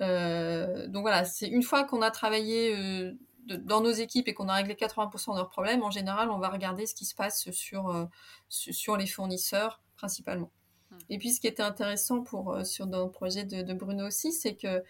[0.00, 3.14] Donc voilà, c'est une fois qu'on a travaillé
[3.46, 6.38] de, dans nos équipes et qu'on a réglé 80% de leurs problèmes, en général, on
[6.38, 8.06] va regarder ce qui se passe sur, euh,
[8.48, 10.50] sur les fournisseurs principalement.
[10.90, 10.96] Mmh.
[11.10, 14.06] Et puis, ce qui était intéressant pour, euh, sur, dans le projet de, de Bruno
[14.06, 14.82] aussi, c'est que,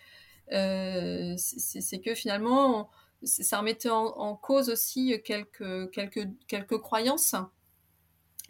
[0.53, 7.35] euh, c'est que finalement, on, ça remettait en, en, cause aussi quelques, quelques, quelques croyances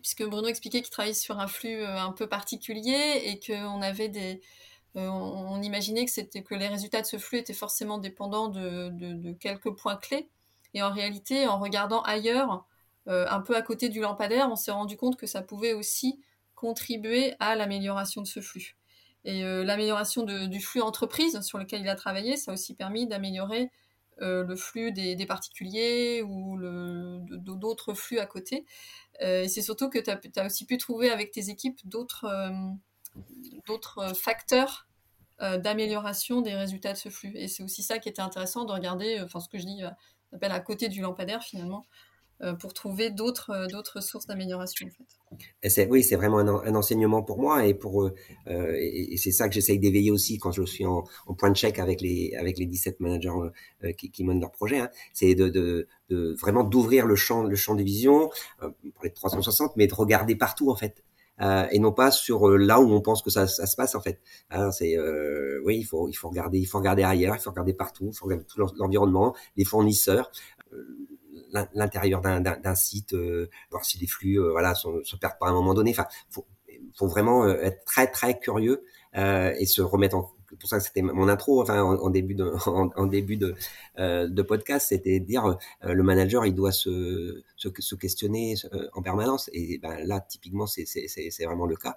[0.00, 4.42] puisque Bruno expliquait qu'il travaillait sur un flux un peu particulier et qu'on avait des,
[4.94, 9.96] on, on, imaginait que les résultats de ce flux étaient forcément dépendants de, quelques points
[9.96, 10.28] clés.
[10.74, 12.66] Et en réalité, en regardant ailleurs,
[13.08, 16.20] euh, un peu à côté du lampadaire, on s'est rendu compte que ça pouvait aussi
[16.54, 18.76] contribuer à l'amélioration de ce flux.
[19.24, 23.06] Et euh, l'amélioration du flux entreprise sur lequel il a travaillé, ça a aussi permis
[23.06, 23.70] d'améliorer
[24.20, 26.58] euh, le flux des, particuliers ou
[27.38, 28.64] d'autres flux à côté.
[29.22, 32.50] Euh, et c'est surtout que tu as, aussi pu trouver avec tes équipes d'autres euh,
[33.66, 34.86] d'autres euh, facteurs
[35.42, 37.32] euh, d'amélioration des résultats de ce flux.
[37.34, 39.82] Et c'est aussi ça qui était intéressant de regarder, euh, enfin ce que je dis,
[40.32, 41.86] appelle à côté du lampadaire finalement,
[42.58, 45.88] pour trouver d'autres sources d'amélioration en fait.
[45.88, 48.10] Oui, c'est vraiment un, enseignement pour moi et pour
[48.46, 51.04] et, c'est ça que j'essaye d'éveiller aussi quand je suis en,
[51.38, 53.30] point de check avec les avec les 17 managers
[53.96, 54.80] qui, mènent leur projet.
[54.80, 54.90] Hein.
[55.12, 58.30] C'est de, de, vraiment d'ouvrir le champ le champ des visions,
[58.62, 61.04] euh, pour les 360, mais de regarder partout en fait
[61.40, 63.94] euh, et non pas sur euh, là où on pense que ça, ça se passe
[63.94, 64.20] en fait.
[64.50, 67.50] Alors c'est euh, oui, il faut il faut regarder, il faut regarder ailleurs, il faut
[67.50, 70.30] regarder partout, il faut regarder tout l'environnement, les fournisseurs,
[70.72, 71.08] euh,
[71.74, 75.54] l'intérieur d'un site, euh, voir si les flux voilà sont, se perdent pas à un
[75.54, 75.90] moment donné.
[75.90, 76.46] Enfin, faut
[76.96, 81.28] faut vraiment être très très curieux et se remettre en pour ça que c'était mon
[81.28, 83.54] intro, enfin en, début de, en, en début de,
[83.98, 89.50] euh, podcast, c'était dire euh, le manager il doit se, se, questionner euh, en permanence
[89.52, 91.96] et ben là typiquement c'est c'est vraiment le cas.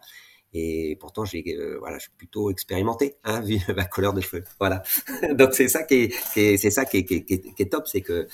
[0.53, 4.45] Et pourtant, j'ai, euh, voilà, je suis plutôt expérimenté, hein, vu ma couleur de cheveux.
[4.59, 4.81] Voilà.
[5.33, 8.27] Donc c'est ça qui est, c'est ça qui qui est, top, c'est que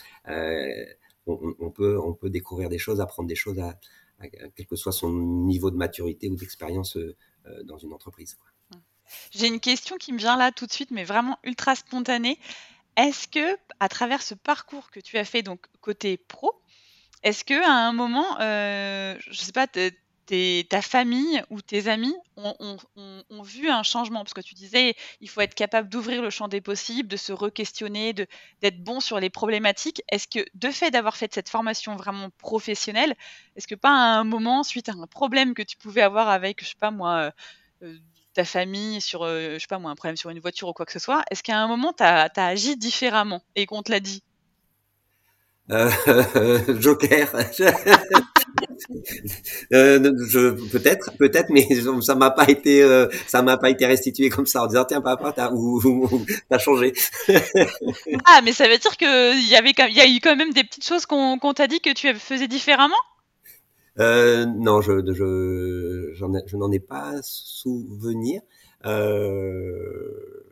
[1.25, 3.79] on, peut, on peut découvrir des choses, apprendre des choses, à,
[4.19, 6.97] à, quel que soit son niveau de maturité ou d'expérience
[7.65, 8.37] dans une entreprise.
[9.31, 12.39] J'ai une question qui me vient là tout de suite, mais vraiment ultra spontanée.
[12.95, 16.53] Est-ce que, à travers ce parcours que tu as fait, donc côté pro,
[17.23, 22.77] est-ce que à un moment, euh, je sais pas, ta famille ou tes amis ont,
[23.43, 24.23] vu un changement?
[24.23, 27.31] Parce que tu disais, il faut être capable d'ouvrir le champ des possibles, de se
[27.31, 30.03] re-questionner, d'être bon sur les problématiques.
[30.09, 33.15] Est-ce que, de fait d'avoir fait cette formation vraiment professionnelle,
[33.55, 36.61] est-ce que pas à un moment, suite à un problème que tu pouvais avoir avec,
[36.61, 37.31] je sais pas moi,
[37.81, 37.97] euh,
[38.33, 40.91] ta famille sur, je sais pas moi, un problème sur une voiture ou quoi que
[40.91, 44.23] ce soit, est-ce qu'à un moment, tu as, agi différemment et qu'on te l'a dit?
[45.71, 45.89] Euh,
[46.79, 47.29] Joker.
[49.73, 51.67] euh, je, peut-être, peut-être, mais
[52.01, 55.01] ça m'a pas été, euh, ça m'a pas été restitué comme ça en disant tiens
[55.01, 56.93] papa, t'as ou, t'as changé.
[58.25, 60.53] ah, mais ça veut dire que il y avait, il y a eu quand même
[60.53, 62.95] des petites choses qu'on t'a dit que tu faisais différemment?
[63.99, 68.41] Euh, non, je, je, je n'en ai pas souvenir.
[68.85, 70.43] Euh,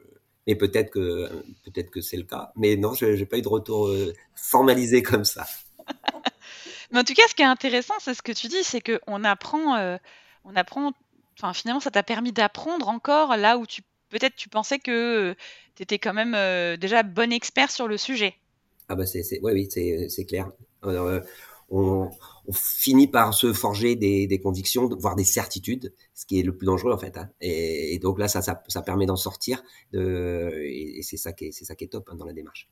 [0.47, 1.29] mais peut-être que
[1.63, 2.51] peut-être que c'est le cas.
[2.55, 5.45] Mais non, je n'ai pas eu de retour euh, formalisé comme ça.
[6.91, 9.23] mais en tout cas, ce qui est intéressant, c'est ce que tu dis, c'est qu'on
[9.23, 9.97] apprend, euh,
[10.45, 10.93] on apprend.
[11.37, 15.35] Enfin, finalement, ça t'a permis d'apprendre encore là où tu peut-être tu pensais que
[15.75, 18.35] tu étais quand même euh, déjà bon expert sur le sujet.
[18.89, 20.49] Ah bah c'est, ouais, oui, c'est, c'est clair.
[20.83, 21.21] Alors,
[21.69, 22.09] on,
[22.47, 26.65] on, finit par se forger des, convictions, voire des certitudes, ce qui est le plus
[26.65, 27.17] dangereux en fait.
[27.17, 27.29] Hein.
[27.41, 32.15] Et, donc là, ça, ça, permet d'en sortir, et, c'est ça qui est, top hein,
[32.15, 32.69] dans la démarche.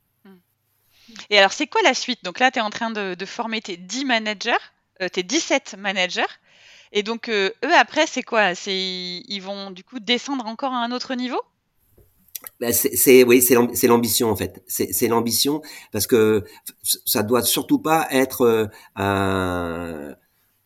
[1.30, 2.24] Et alors, c'est quoi la suite?
[2.24, 4.52] Donc là, tu es en train de, former tes 10 managers,
[5.02, 6.22] euh, tes 17 managers.
[6.92, 8.54] Et donc, euh, eux, après, c'est quoi?
[8.68, 11.42] Ils vont du coup descendre encore à un autre niveau?
[12.60, 14.64] Ben c'est oui, c'est l'ambition en fait.
[14.68, 16.44] C'est l'ambition parce que
[16.84, 20.16] ça doit surtout pas être euh, un,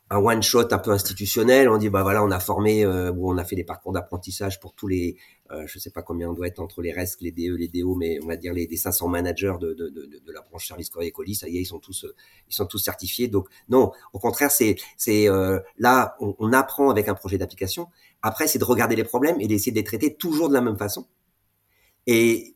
[0.10, 1.70] one shot un peu institutionnel.
[1.70, 4.74] On dit bah voilà, on a formé euh, on a fait des parcours d'apprentissage pour
[4.74, 5.18] tous les,
[5.52, 7.96] euh, je sais pas combien on doit être entre les RESC, les DE, les DO,
[7.96, 9.76] mais on va dire les, 500 managers de,
[10.32, 11.36] la branche service corps et colis.
[11.36, 12.06] Ça y est, ils sont tous
[12.50, 13.28] ils sont tous certifiés.
[13.28, 14.78] Donc non, au contraire, c'est
[15.78, 17.88] là on apprend avec un projet d'application.
[18.22, 20.78] Après, c'est de regarder les problèmes et d'essayer de les traiter toujours de la même
[20.78, 21.08] façon
[22.08, 22.56] et,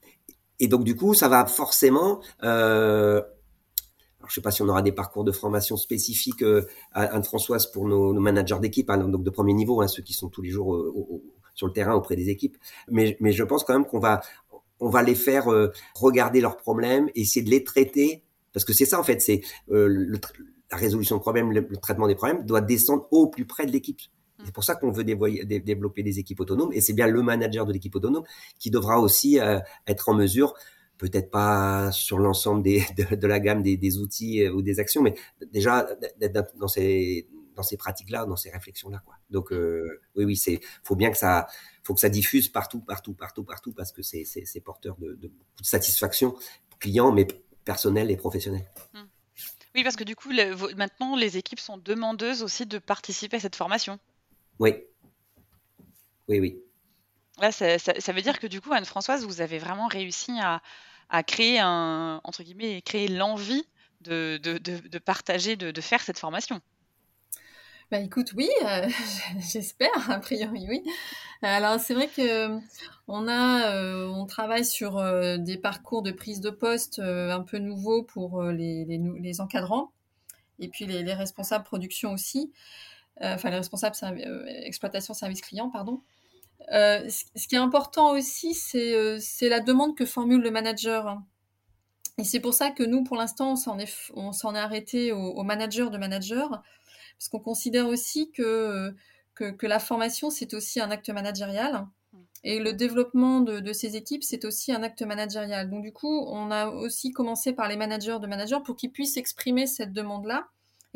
[0.62, 2.22] donc du coup, ça va forcément.
[2.44, 3.22] Euh,
[4.28, 7.88] je sais pas si on aura des parcours de formation spécifiques euh, à Anne-Françoise pour
[7.88, 10.76] nos, managers d'équipe, hein, donc de premier niveau, hein, ceux qui sont tous les jours
[10.76, 10.94] euh,
[11.54, 12.58] sur le terrain auprès des équipes.
[12.90, 14.22] Mais, mais je pense quand même qu'on va,
[14.80, 18.86] on va les faire euh, regarder leurs problèmes, essayer de les traiter, parce que c'est
[18.86, 20.18] ça en fait, c'est euh,
[20.72, 24.00] la résolution de problèmes, le, traitement des problèmes doit descendre au plus près de l'équipe.
[24.44, 27.74] C'est pour ça qu'on veut développer des équipes autonomes et c'est bien le manager de
[27.74, 28.24] l'équipe autonome
[28.60, 30.54] qui devra aussi euh, être en mesure,
[30.98, 35.02] peut-être pas sur l'ensemble des, de, la gamme des, des, outils euh, ou des actions,
[35.02, 35.16] mais
[35.52, 35.88] déjà
[36.20, 39.16] d'être dans ces dans ces pratiques-là, dans ces réflexions-là, quoi.
[39.32, 41.48] Donc euh, oui, oui, c'est faut bien que ça,
[41.82, 45.28] faut que ça diffuse partout, partout, partout, partout, parce que c'est c'est porteur de, de,
[45.28, 46.36] beaucoup de satisfaction
[46.80, 47.26] client, mais
[47.66, 48.70] personnel et professionnel.
[48.94, 49.00] Mmh.
[49.76, 53.40] Oui, parce que du coup, le, maintenant, les équipes sont demandeuses aussi de participer à
[53.40, 54.00] cette formation.
[54.60, 54.76] Oui.
[56.28, 56.62] Oui, oui.
[57.40, 60.62] Là, ça, ça, veut dire que du coup, Anne-Françoise, vous avez vraiment réussi à,
[61.10, 63.66] à, créer un, entre guillemets, créer l'envie
[64.02, 66.62] de, de, de, partager, de, faire cette formation.
[67.92, 68.88] Bah écoute, oui, euh,
[69.40, 70.84] j'espère, a priori oui.
[71.42, 72.60] Alors c'est vrai que
[73.08, 77.60] on a, euh, on travaille sur euh, des parcours de prise de poste un peu
[77.60, 79.92] nouveaux pour les, les, les, encadrants
[80.60, 82.52] et puis les, les responsables production aussi.
[83.22, 86.02] Euh, enfin les responsables euh, exploitation service client, pardon.
[86.72, 91.20] Euh, ce qui est important aussi, c'est la demande que formule le manager.
[92.20, 95.98] Et c'est pour ça que nous, pour l'instant, on s'en est, arrêté au, manager de
[95.98, 96.50] manager,
[97.18, 98.96] parce qu'on considère aussi que,
[99.36, 101.88] que, la formation, c'est aussi un acte managérial.
[102.44, 105.70] Et le développement de, de ces équipes, c'est aussi un acte managérial.
[105.70, 109.18] Donc du coup, on a aussi commencé par les managers de managers pour qu'ils puissent
[109.18, 110.48] exprimer cette demande-là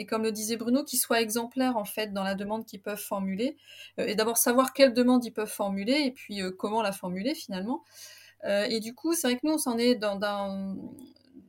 [0.01, 2.99] et comme le disait Bruno, qu'ils soient exemplaires en fait dans la demande qu'ils peuvent
[2.99, 3.55] formuler,
[3.99, 7.35] euh, et d'abord savoir quelle demande ils peuvent formuler et puis euh, comment la formuler
[7.35, 7.83] finalement.
[8.45, 10.19] Euh, et du coup, c'est vrai que nous, on s'en est dans,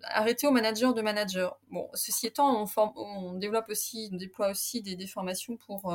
[0.02, 1.58] arrêté au manager de manager.
[1.70, 5.94] Bon, ceci étant, on, développe aussi, on déploie aussi des, formations pour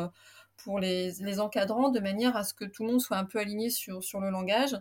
[0.64, 3.38] pour les, les, encadrants de manière à ce que tout le monde soit un peu
[3.38, 4.76] aligné sur, sur le langage.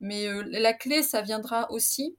[0.00, 2.16] Mais la clé, ça viendra aussi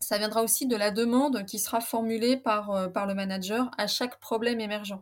[0.00, 3.86] ça viendra aussi de la demande qui sera formulée par, euh, par le manager à
[3.86, 4.98] chaque problème émergent.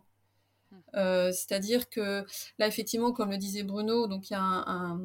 [0.70, 0.76] Hmm.
[0.96, 2.26] Euh, c'est-à-dire que
[2.58, 5.00] là, effectivement, comme le disait Bruno, donc il y a, un,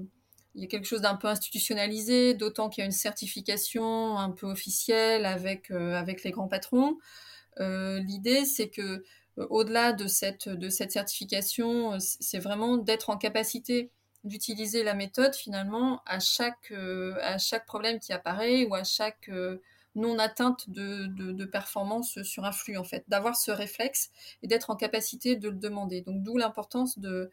[0.55, 4.31] il y a quelque chose d'un peu institutionnalisé, d'autant qu'il y a une certification un
[4.31, 6.97] peu officielle avec, euh, avec les grands patrons.
[7.59, 9.03] L'idée, c'est que
[9.37, 13.91] au-delà de cette, de cette certification, c'est vraiment d'être en capacité
[14.23, 16.73] d'utiliser la méthode finalement à chaque,
[17.21, 19.29] à chaque problème qui apparaît ou à chaque
[19.95, 24.69] non atteinte de, de, performance sur un flux, en fait, d'avoir ce réflexe et d'être
[24.69, 26.01] en capacité de le demander.
[26.01, 27.29] Donc, d'où l'importance de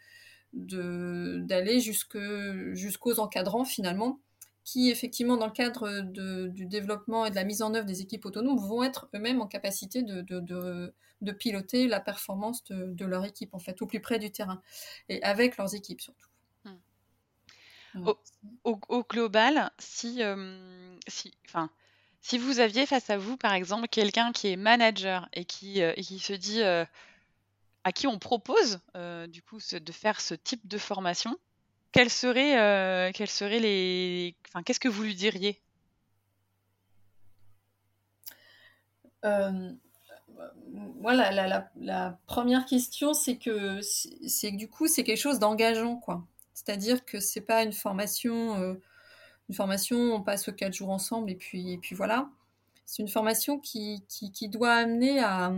[0.52, 4.18] d'aller jusqu'aux encadrants finalement
[4.64, 8.26] qui effectivement dans le cadre du développement et de la mise en œuvre des équipes
[8.26, 13.54] autonomes vont être eux-mêmes en capacité de, de, de, piloter la performance de, leur équipe
[13.54, 14.61] en fait au plus près du terrain
[15.08, 16.26] et avec leurs équipes surtout.
[18.64, 20.22] Au, global, si,
[21.08, 21.70] si, enfin,
[22.20, 26.00] si vous aviez face à vous, par exemple, quelqu'un qui est manager et qui, et
[26.02, 28.80] qui se dit à qui on propose
[29.28, 31.36] du coup de faire ce type de formation,
[31.92, 35.60] quels seraient, quels seraient les, enfin, qu'est-ce que vous lui diriez?
[39.22, 46.24] Moi, la, première question, c'est que, c'est du coup, c'est quelque chose d'engageant, quoi.
[46.54, 48.74] C'est-à-dire que c'est pas une formation, euh,
[49.51, 52.30] une formation, on passe quatre jours ensemble et puis, et puis voilà.
[52.86, 55.53] C'est une formation qui, qui, doit amener à,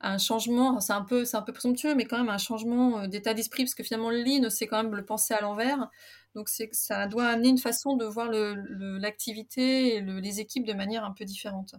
[0.00, 0.78] un changement.
[0.78, 3.64] C'est un peu, c'est un peu présomptueux, mais quand même un changement euh, d'état d'esprit,
[3.64, 5.90] parce que finalement, le lean, c'est quand même le penser à l'envers.
[6.36, 11.04] Donc, c'est ça doit amener une façon de voir l'activité et les équipes de manière
[11.04, 11.74] un peu différente.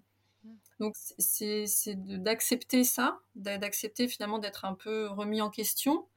[0.80, 1.66] Donc c'est
[1.96, 6.08] d'accepter ça, d'accepter finalement d'être un peu remis en question,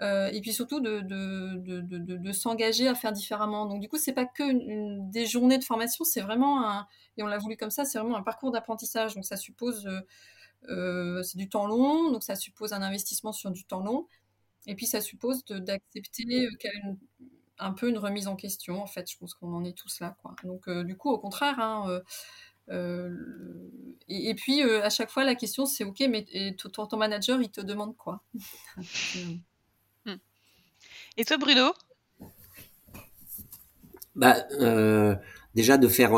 [0.00, 3.66] euh, et puis surtout de, s'engager à faire différemment.
[3.66, 6.86] Donc du coup, c'est pas que des journées de formation, c'est vraiment un,
[7.16, 9.14] et on l'a voulu comme ça, c'est vraiment un parcours d'apprentissage.
[9.14, 10.00] Donc ça suppose, euh,
[10.68, 14.06] euh, c'est du temps long, donc ça suppose un investissement sur du temps long,
[14.66, 16.48] et puis ça suppose d'accepter
[17.58, 18.80] un peu une remise en question.
[18.80, 20.36] En fait, je pense qu'on en est tous là, quoi.
[20.44, 21.58] Donc du coup, au contraire.
[21.58, 22.02] Hein,
[24.08, 26.26] et, puis, à chaque fois, la question, c'est OK, mais
[26.58, 28.22] ton, ton, manager, il te demande quoi?
[31.18, 31.72] Et toi, Bruno?
[34.14, 35.14] Bah, euh,
[35.54, 36.12] Déjà, de faire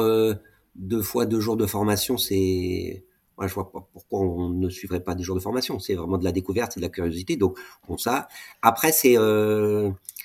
[0.76, 3.04] deux fois deux jours de formation, c'est.
[3.36, 5.78] Moi, je vois pas pourquoi on ne suivrait pas des jours de formation.
[5.78, 7.36] C'est vraiment de la découverte, c'est de la curiosité.
[7.36, 8.28] Donc, on ça.
[8.62, 9.16] Après, c'est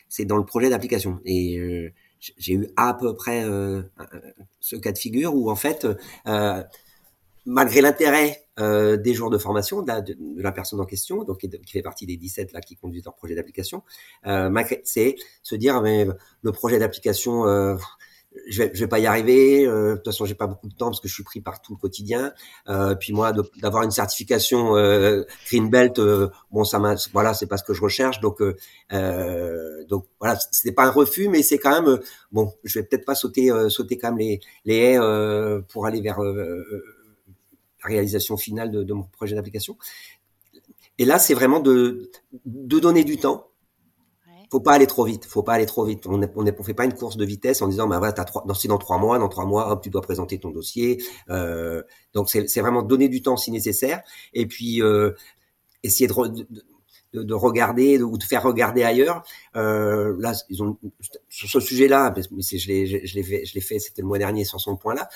[0.10, 1.20] c'est dans le projet d'application.
[1.26, 1.94] Et
[2.38, 3.82] j'ai eu à peu près euh,
[4.60, 5.88] ce cas de figure où en fait,
[6.28, 6.64] euh,
[7.46, 11.40] malgré l'intérêt euh, des jours de formation de la, de, la, personne en question, donc
[11.40, 13.84] qui, fait partie des 17 là qui conduisent leur projet d'application,
[14.84, 16.08] c'est se dire mais
[16.42, 17.46] le projet d'application
[18.48, 19.66] je vais, je vais pas y arriver.
[19.66, 21.62] Euh, de toute façon, j'ai pas beaucoup de temps parce que je suis pris par
[21.62, 22.34] tout le quotidien.
[22.70, 27.48] Euh, puis moi, d'avoir une certification euh, Green Belt, euh, bon, ça m'a, voilà, c'est
[27.48, 28.20] pas ce que je recherche.
[28.20, 32.00] Donc, euh, donc voilà, c'est pas un refus, mais c'est quand même
[32.32, 32.54] bon.
[32.64, 36.20] Je vais peut-être pas sauter, sauter quand même les, les haies pour aller vers
[37.86, 39.78] réalisation finale de, de mon projet d'application.
[40.98, 42.12] Et là, c'est vraiment de,
[42.46, 43.48] de donner du temps
[44.52, 45.26] faut pas aller trop vite.
[45.26, 46.08] Faut pas aller trop vite.
[46.08, 48.44] On ne on, fait pas une course de vitesse en disant, bah voilà, t'as trois,
[48.46, 51.04] dans, dans trois mois, dans trois mois, hop, tu dois présenter ton dossier.
[51.30, 51.84] Euh,
[52.14, 54.02] donc c'est vraiment donner du temps si nécessaire,
[54.34, 55.12] et puis euh,
[55.84, 56.48] essayer de, de,
[57.24, 59.24] de, regarder ou de faire regarder ailleurs.
[59.56, 60.78] Euh, là, ils ont
[61.30, 64.76] sur ce sujet-là, je l'ai, je je l'ai fait, c'était le mois dernier sur son
[64.76, 65.10] point-là.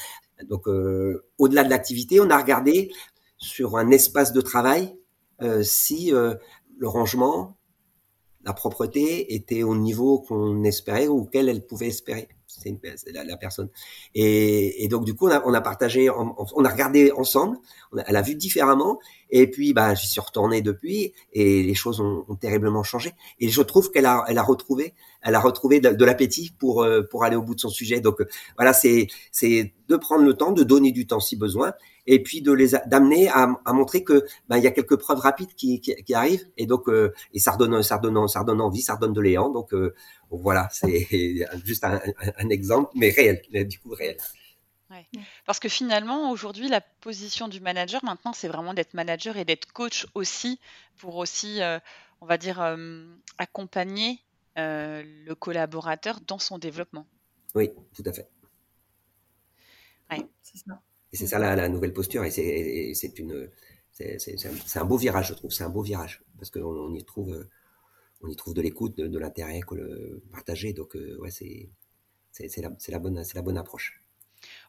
[0.47, 2.91] Donc euh, au-delà de l'activité, on a regardé
[3.37, 4.95] sur un espace de travail
[5.41, 7.57] euh, si le rangement,
[8.45, 12.29] la propreté était au niveau qu'on espérait ou auquel elle pouvait espérer.
[12.59, 13.69] C'est la, personne.
[14.15, 17.57] Et, donc du coup, on a, on a partagé, on, a regardé ensemble.
[18.05, 18.99] elle a vu différemment.
[19.31, 23.13] Et puis, bah, j'y suis retourné depuis, et les choses ont, terriblement changé.
[23.39, 27.01] Et je trouve qu'elle a, elle a retrouvé, elle a retrouvé de, l'appétit pour euh,
[27.01, 27.99] pour aller au bout de son sujet.
[27.99, 28.23] Donc
[28.57, 31.73] voilà, c'est c'est de prendre le temps, de donner du temps si besoin,
[32.09, 35.53] et puis de les d'amener à, montrer que ben, il y a quelques preuves rapides
[35.53, 38.95] qui, qui, arrivent et donc euh, et ça redonne ça redonne ça redonne envie ça
[38.95, 39.93] redonne de l'élan donc euh,
[40.31, 41.07] voilà c'est
[41.65, 44.17] juste un, exemple mais réel du coup réel
[44.89, 45.05] ouais.
[45.45, 49.71] parce que finalement aujourd'hui la position du manager maintenant c'est vraiment d'être manager et d'être
[49.71, 50.59] coach aussi
[50.97, 51.77] pour aussi euh,
[52.21, 52.59] on va dire
[53.37, 54.19] accompagner
[54.55, 57.07] le collaborateur dans son développement
[57.55, 58.29] oui tout à fait
[60.11, 60.25] ouais.
[60.41, 60.81] c'est ça
[61.11, 62.23] et c'est ça la, la, nouvelle posture.
[62.23, 62.31] Et
[62.93, 63.49] c'est une,
[63.91, 65.51] c'est un beau virage, je trouve.
[65.51, 67.47] C'est un beau virage parce qu'on on y trouve,
[68.21, 70.73] on y trouve de l'écoute, de, de l'intérêt, le partager.
[70.73, 71.69] Donc euh, ouais, c'est
[72.31, 74.01] c'est la, la bonne, c'est la bonne approche.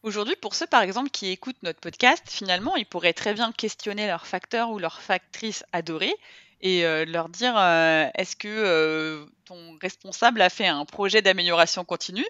[0.02, 4.06] Aujourd'hui, pour ceux par exemple qui écoutent notre podcast, finalement, ils pourraient très bien questionner
[4.06, 6.14] leur facteur ou leur factrice adorée
[6.60, 11.84] et euh, leur dire euh, est-ce que euh, ton responsable a fait un projet d'amélioration
[11.84, 12.26] continue?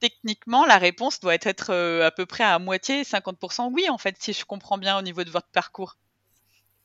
[0.00, 4.32] Techniquement, la réponse doit être à peu près à moitié, 50% oui, en fait, si
[4.32, 5.96] je comprends bien au niveau de votre parcours.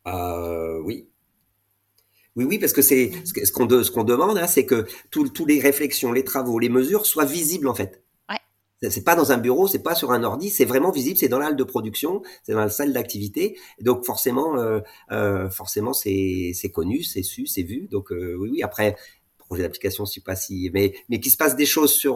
[0.05, 1.07] Oui.
[2.35, 6.11] Oui, oui, parce que c'est ce qu'on ce demande, hein, c'est que tous les réflexions,
[6.11, 8.02] les travaux, les mesures soient visibles en fait.
[8.89, 11.39] C'est pas dans un bureau, c'est pas sur un ordi, c'est vraiment visible, c'est dans
[11.39, 13.57] la halle de production, c'est dans la salle d'activité.
[13.81, 14.79] Donc forcément, euh,
[15.11, 17.87] euh forcément c'est connu, c'est su, c'est vu.
[17.89, 18.63] Donc euh, oui, oui.
[18.63, 18.95] Après,
[19.37, 22.15] projet d'application, je sais pas si, mais mais qu'il se passe des choses sur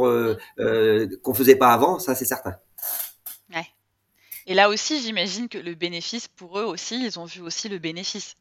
[1.22, 2.56] qu'on faisait pas avant, ça c'est certain.
[3.54, 3.68] Ouais.
[4.46, 7.80] Et là aussi, j'imagine que le bénéfice pour eux aussi, ils ont vu aussi le
[7.80, 8.36] bénéfice.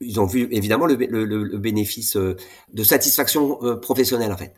[0.00, 4.54] Ils ont vu évidemment le, le, le bénéfice de satisfaction professionnelle en fait.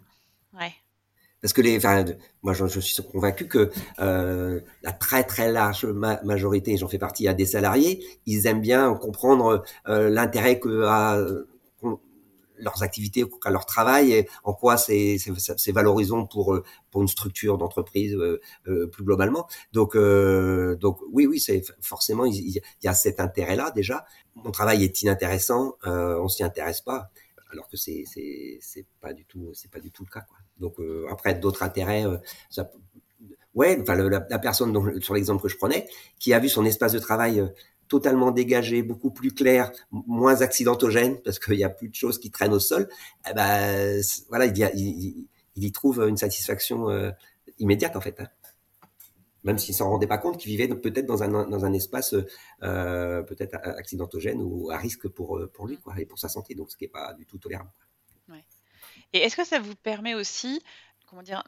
[1.43, 2.05] Parce que les, enfin,
[2.43, 7.35] moi, je, suis convaincu que euh, la très très large majorité, j'en fais partie, à
[7.35, 11.19] des salariés, ils aiment bien comprendre euh, l'intérêt que a
[12.61, 15.19] leurs activités, à leur travail, et en quoi c'est
[15.69, 16.61] valorisant pour
[16.91, 19.49] pour une structure d'entreprise euh, euh, plus globalement.
[19.73, 24.05] Donc euh, donc oui oui c'est forcément il, il, y a cet intérêt là déjà.
[24.37, 27.11] Mon travail est inintéressant, on s'y intéresse pas,
[27.51, 30.39] alors que c'est c'est c'est pas du tout c'est pas du tout le cas quoi.
[30.61, 30.77] Donc
[31.11, 32.05] après d'autres intérêts,
[32.51, 32.71] ça
[33.55, 35.89] ouais, enfin la, personne sur l'exemple que je prenais,
[36.19, 37.43] qui a vu son espace de travail
[37.91, 42.31] totalement dégagé, beaucoup plus clair, moins accidentogène parce qu'il y a plus de choses qui
[42.31, 42.89] traînent au sol.
[43.29, 47.11] Eh ben voilà, il y, il, y trouve une satisfaction euh,
[47.59, 48.21] immédiate en fait.
[48.21, 48.29] Hein.
[49.43, 52.15] Même s'il s'en rendait pas compte, qu'il vivait peut-être dans un dans un espace
[52.63, 56.55] euh, peut-être accidentogène ou à risque pour euh, pour lui quoi et pour sa santé.
[56.55, 57.71] Donc ce qui est pas du tout tolérable.
[59.13, 60.63] Et est-ce que ça vous permet aussi,
[61.09, 61.43] comment dire,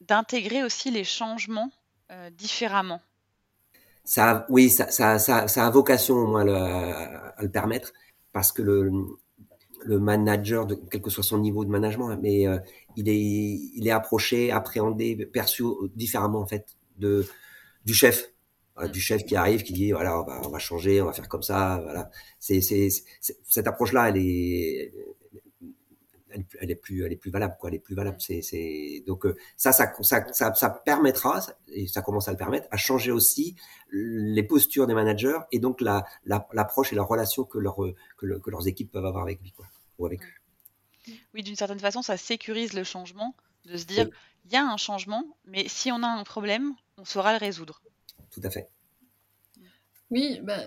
[0.00, 1.70] d'intégrer aussi les changements
[2.10, 3.00] euh, différemment?
[4.04, 7.92] Ça, oui, ça, ça, ça, a vocation au moins à le permettre
[8.32, 12.58] parce que le, manager, quel que soit son niveau de management, mais euh,
[12.96, 17.26] il est, il est approché, appréhendé, perçu différemment en fait de
[17.84, 18.30] du chef,
[18.92, 21.80] du chef qui arrive, qui dit voilà, on va, changer, on va faire comme ça,
[21.82, 22.10] voilà.
[22.38, 24.92] C'est, cette approche-là, elle est,
[26.32, 29.26] elle, est plus elle est plus valable quoi elle est plus valable c'est c'est donc
[29.26, 33.56] euh, ça, ça ça ça permettra et ça commence à le permettre à changer aussi
[33.92, 37.76] les postures des managers et donc la l'approche et la relation que leur
[38.16, 39.66] que, que, leurs équipes peuvent avoir avec lui quoi
[39.98, 40.40] ou avec eux.
[41.34, 44.08] Oui, d'une certaine façon, ça sécurise le changement de se dire
[44.44, 47.82] il y a un changement, mais si on a un problème, on saura le résoudre.
[48.30, 48.70] Tout à fait.
[50.10, 50.58] Oui, bah,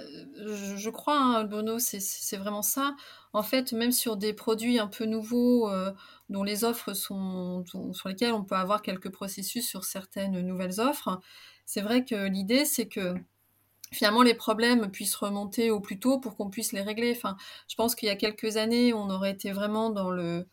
[0.45, 2.95] je, crois, hein, Bono, c'est vraiment ça.
[3.33, 5.91] En fait, même sur des produits un peu nouveaux, euh,
[6.29, 11.19] dont les offres sont, sur lesquels on peut avoir quelques processus sur certaines nouvelles offres,
[11.65, 13.15] c'est vrai que l'idée, c'est que
[13.91, 17.13] finalement les problèmes puissent remonter au plus tôt pour qu'on puisse les régler.
[17.15, 17.37] Enfin,
[17.69, 20.47] je pense qu'il y a quelques années, on aurait été vraiment dans le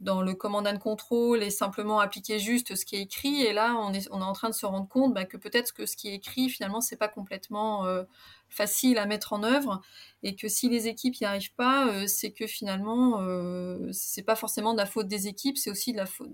[0.00, 3.42] dans le command and control et simplement appliquer juste ce qui est écrit.
[3.42, 5.72] Et là, on est, on est en train de se rendre compte bah, que peut-être
[5.72, 8.04] que ce qui est écrit, finalement, c'est pas complètement euh,
[8.48, 9.80] facile à mettre en œuvre
[10.22, 14.36] et que si les équipes n'y arrivent pas, euh, c'est que finalement, euh, c'est pas
[14.36, 16.30] forcément de la faute des équipes, c'est aussi de la faute.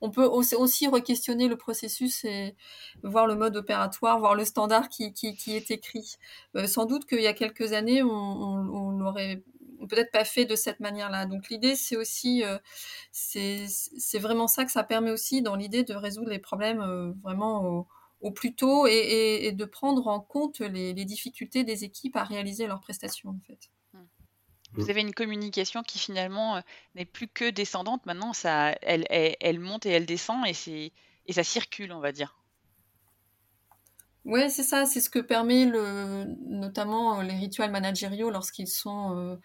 [0.00, 2.54] On peut aussi re-questionner le processus et
[3.02, 6.16] voir le mode opératoire, voir le standard qui, qui, qui est écrit.
[6.54, 9.42] Euh, sans doute qu'il y a quelques années, on, on, on l'aurait
[9.86, 11.26] peut-être pas fait de cette manière-là.
[11.26, 12.58] Donc l'idée, c'est aussi, euh,
[13.12, 17.86] c'est vraiment ça que ça permet aussi dans l'idée de résoudre les problèmes euh, vraiment
[18.20, 22.80] au, plus tôt et, de prendre en compte les, difficultés des équipes à réaliser leurs
[22.80, 23.70] prestations en fait.
[24.74, 26.60] Vous avez une communication qui finalement euh,
[26.94, 28.04] n'est plus que descendante.
[28.04, 30.92] Maintenant, ça, elle, elle, monte et elle descend et,
[31.26, 32.36] et ça circule, on va dire.
[34.26, 39.38] Ouais, c'est ça, c'est ce que permet le, notamment les rituels managériaux lorsqu'ils sont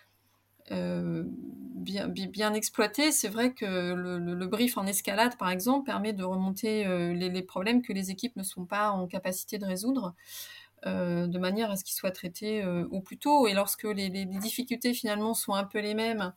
[1.84, 6.86] bien, bien exploité, c'est vrai que le, brief en escalade, par exemple, permet de remonter
[6.88, 10.16] euh, les, problèmes que les équipes ne sont pas en capacité de résoudre,
[10.86, 13.48] euh, de manière à ce qu'ils soient traités au plus tôt.
[13.48, 16.34] Et lorsque les, difficultés finalement sont un peu les mêmes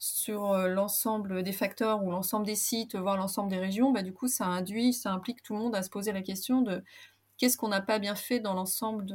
[0.00, 4.28] sur l'ensemble des facteurs ou l'ensemble des sites, voire l'ensemble des régions, bah, du coup,
[4.28, 6.82] ça induit, ça implique tout le monde à se poser la question de
[7.36, 9.06] qu'est-ce qu'on n'a pas bien fait dans l'ensemble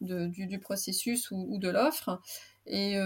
[0.00, 2.20] du, processus ou, ou de l'offre.
[2.66, 2.96] Et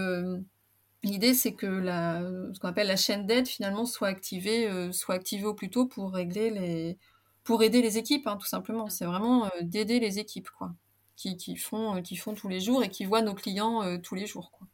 [1.05, 2.19] L'idée, c'est que la,
[2.51, 5.85] ce qu'on appelle la chaîne d'aide finalement soit activée, euh, soit activée au plus tôt
[5.85, 6.97] pour régler les,
[7.43, 8.89] pour aider les équipes, hein, tout simplement.
[8.89, 10.73] C'est vraiment euh, d'aider les équipes, quoi,
[11.15, 14.15] qui, qui font, euh, qui font tous les jours et qui voient nos clients tous
[14.15, 14.67] les jours, quoi.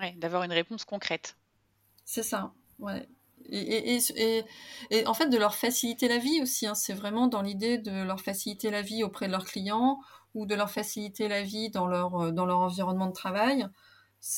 [0.00, 1.36] Ouais, d'avoir une réponse concrète.
[2.04, 3.08] C'est ça, ouais.
[3.48, 4.44] Et, et, et,
[4.90, 6.66] et, en fait, de leur faciliter la vie aussi.
[6.66, 6.74] Hein.
[6.74, 10.00] C'est vraiment dans l'idée de leur faciliter la vie auprès de leurs clients
[10.34, 13.68] ou de leur faciliter la vie dans leur, dans leur environnement de travail.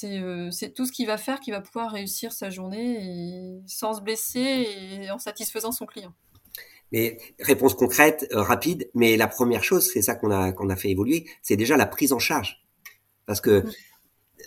[0.05, 4.01] Euh, c'est tout ce qui va faire qu'il va pouvoir réussir sa journée sans se
[4.01, 4.67] blesser
[5.01, 6.13] et en satisfaisant son client.
[6.93, 8.91] Mais réponse concrète, euh, rapide.
[8.95, 11.87] Mais la première chose, c'est ça qu'on a qu'on a fait évoluer, c'est déjà la
[11.87, 12.65] prise en charge,
[13.27, 13.73] parce que mmh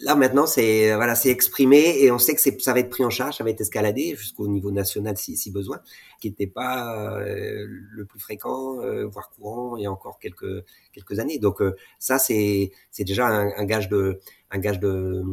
[0.02, 3.10] là maintenant c'est voilà c'est exprimé et on sait que ça va être pris en
[3.10, 5.82] charge, ça va être escaladé jusqu'au niveau national si, si besoin,
[6.20, 10.64] qui n'était pas euh, le plus fréquent, euh, voire courant il y a encore quelques
[10.94, 11.40] quelques années.
[11.40, 14.20] Donc euh, ça c'est c'est déjà un, un, gage de
[14.52, 15.24] un gage de,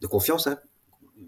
[0.00, 0.58] de confiance hein,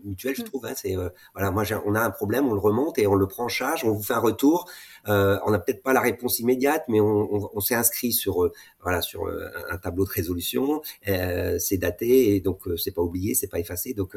[0.04, 0.46] mutuelle, je mm.
[0.46, 0.66] trouve.
[0.66, 3.26] Hein, c'est euh, voilà, moi on a un problème, on le remonte et on le
[3.26, 4.68] prend en charge, on vous fait un retour.
[5.08, 8.44] Euh, on n'a peut-être pas la réponse immédiate, mais on, on, on s'est inscrit sur
[8.44, 9.28] euh, voilà sur
[9.70, 10.82] un tableau de résolution.
[11.04, 13.94] c'est daté et donc c'est pas oublié, c'est pas effacé.
[13.94, 14.16] Donc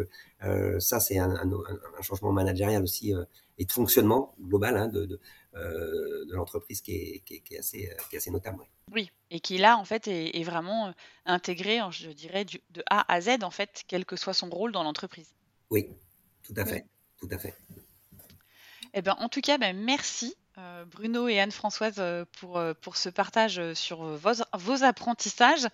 [0.79, 3.13] ça c'est un, un, un, changement managérial aussi
[3.57, 5.19] et de fonctionnement global hein, de, de,
[5.53, 8.63] de l'entreprise qui est, qui, est, qui est, assez, qui est assez notable.
[8.91, 10.93] Oui, et qui là, en fait, est, est vraiment
[11.25, 14.71] intégré, je dirais, du, de A à Z, en fait, quel que soit son rôle
[14.71, 15.33] dans l'entreprise.
[15.71, 15.89] Oui,
[16.43, 16.85] tout à fait,
[17.17, 17.55] tout à fait.
[18.93, 22.97] Eh ben, en tout cas, ben, merci euh, Bruno et Anne-Françoise euh, pour, euh, pour
[22.97, 25.67] ce partage sur vos, vos apprentissages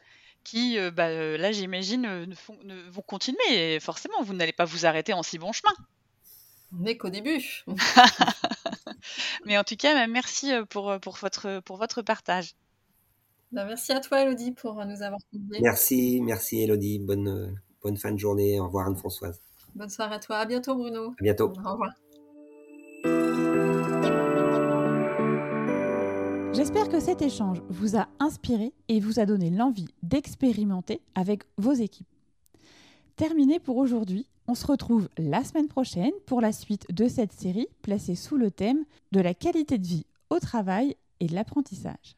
[0.43, 2.25] qui, bah, là, j'imagine, ne,
[2.63, 3.75] ne, vont continuer.
[3.75, 5.73] Et forcément, vous n'allez pas vous arrêter en si bon chemin.
[6.71, 7.65] On n'est qu'au début.
[9.45, 12.53] Mais en tout cas, bah, merci pour, pour, votre, pour votre partage.
[13.51, 15.59] Bah, merci à toi, Elodie, pour nous avoir conviés.
[15.61, 16.99] Merci, merci, Elodie.
[16.99, 18.57] Bonne, bonne fin de journée.
[18.59, 19.41] Au revoir, Anne-Françoise.
[19.77, 20.37] Bonne soirée à toi.
[20.37, 21.11] À bientôt, Bruno.
[21.19, 21.53] À bientôt.
[21.63, 21.91] Au revoir.
[26.51, 31.73] J'espère que cet échange vous a inspiré et vous a donné l'envie d'expérimenter avec vos
[31.73, 32.07] équipes.
[33.17, 37.67] Terminé pour aujourd'hui, on se retrouve la semaine prochaine pour la suite de cette série
[37.83, 42.16] placée sous le thème de la qualité de vie au travail et de l'apprentissage.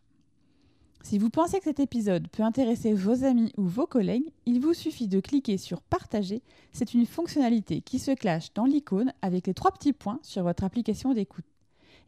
[1.01, 4.73] Si vous pensez que cet épisode peut intéresser vos amis ou vos collègues, il vous
[4.73, 6.41] suffit de cliquer sur Partager.
[6.71, 10.63] C'est une fonctionnalité qui se clash dans l'icône avec les trois petits points sur votre
[10.63, 11.45] application d'écoute.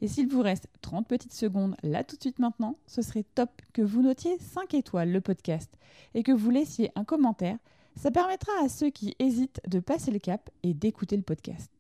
[0.02, 3.50] Et s'il vous reste 30 petites secondes là tout de suite maintenant, ce serait top
[3.74, 5.72] que vous notiez 5 étoiles le podcast
[6.14, 7.58] et que vous laissiez un commentaire.
[7.96, 11.72] Ça permettra à ceux qui hésitent de passer le cap et d'écouter le podcast.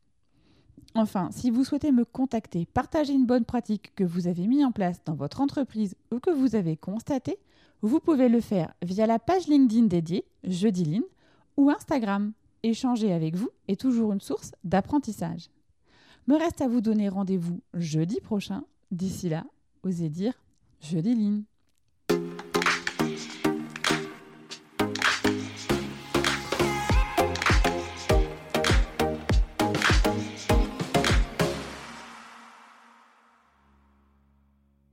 [0.93, 4.71] Enfin, si vous souhaitez me contacter, partager une bonne pratique que vous avez mis en
[4.71, 7.37] place dans votre entreprise ou que vous avez constaté,
[7.81, 11.01] vous pouvez le faire via la page LinkedIn dédiée Jeudi
[11.57, 12.33] ou Instagram.
[12.63, 15.49] Échanger avec vous est toujours une source d'apprentissage.
[16.27, 18.63] Me reste à vous donner rendez-vous jeudi prochain.
[18.91, 19.45] D'ici là,
[19.83, 20.33] osez dire
[20.79, 21.43] jeudi ligne.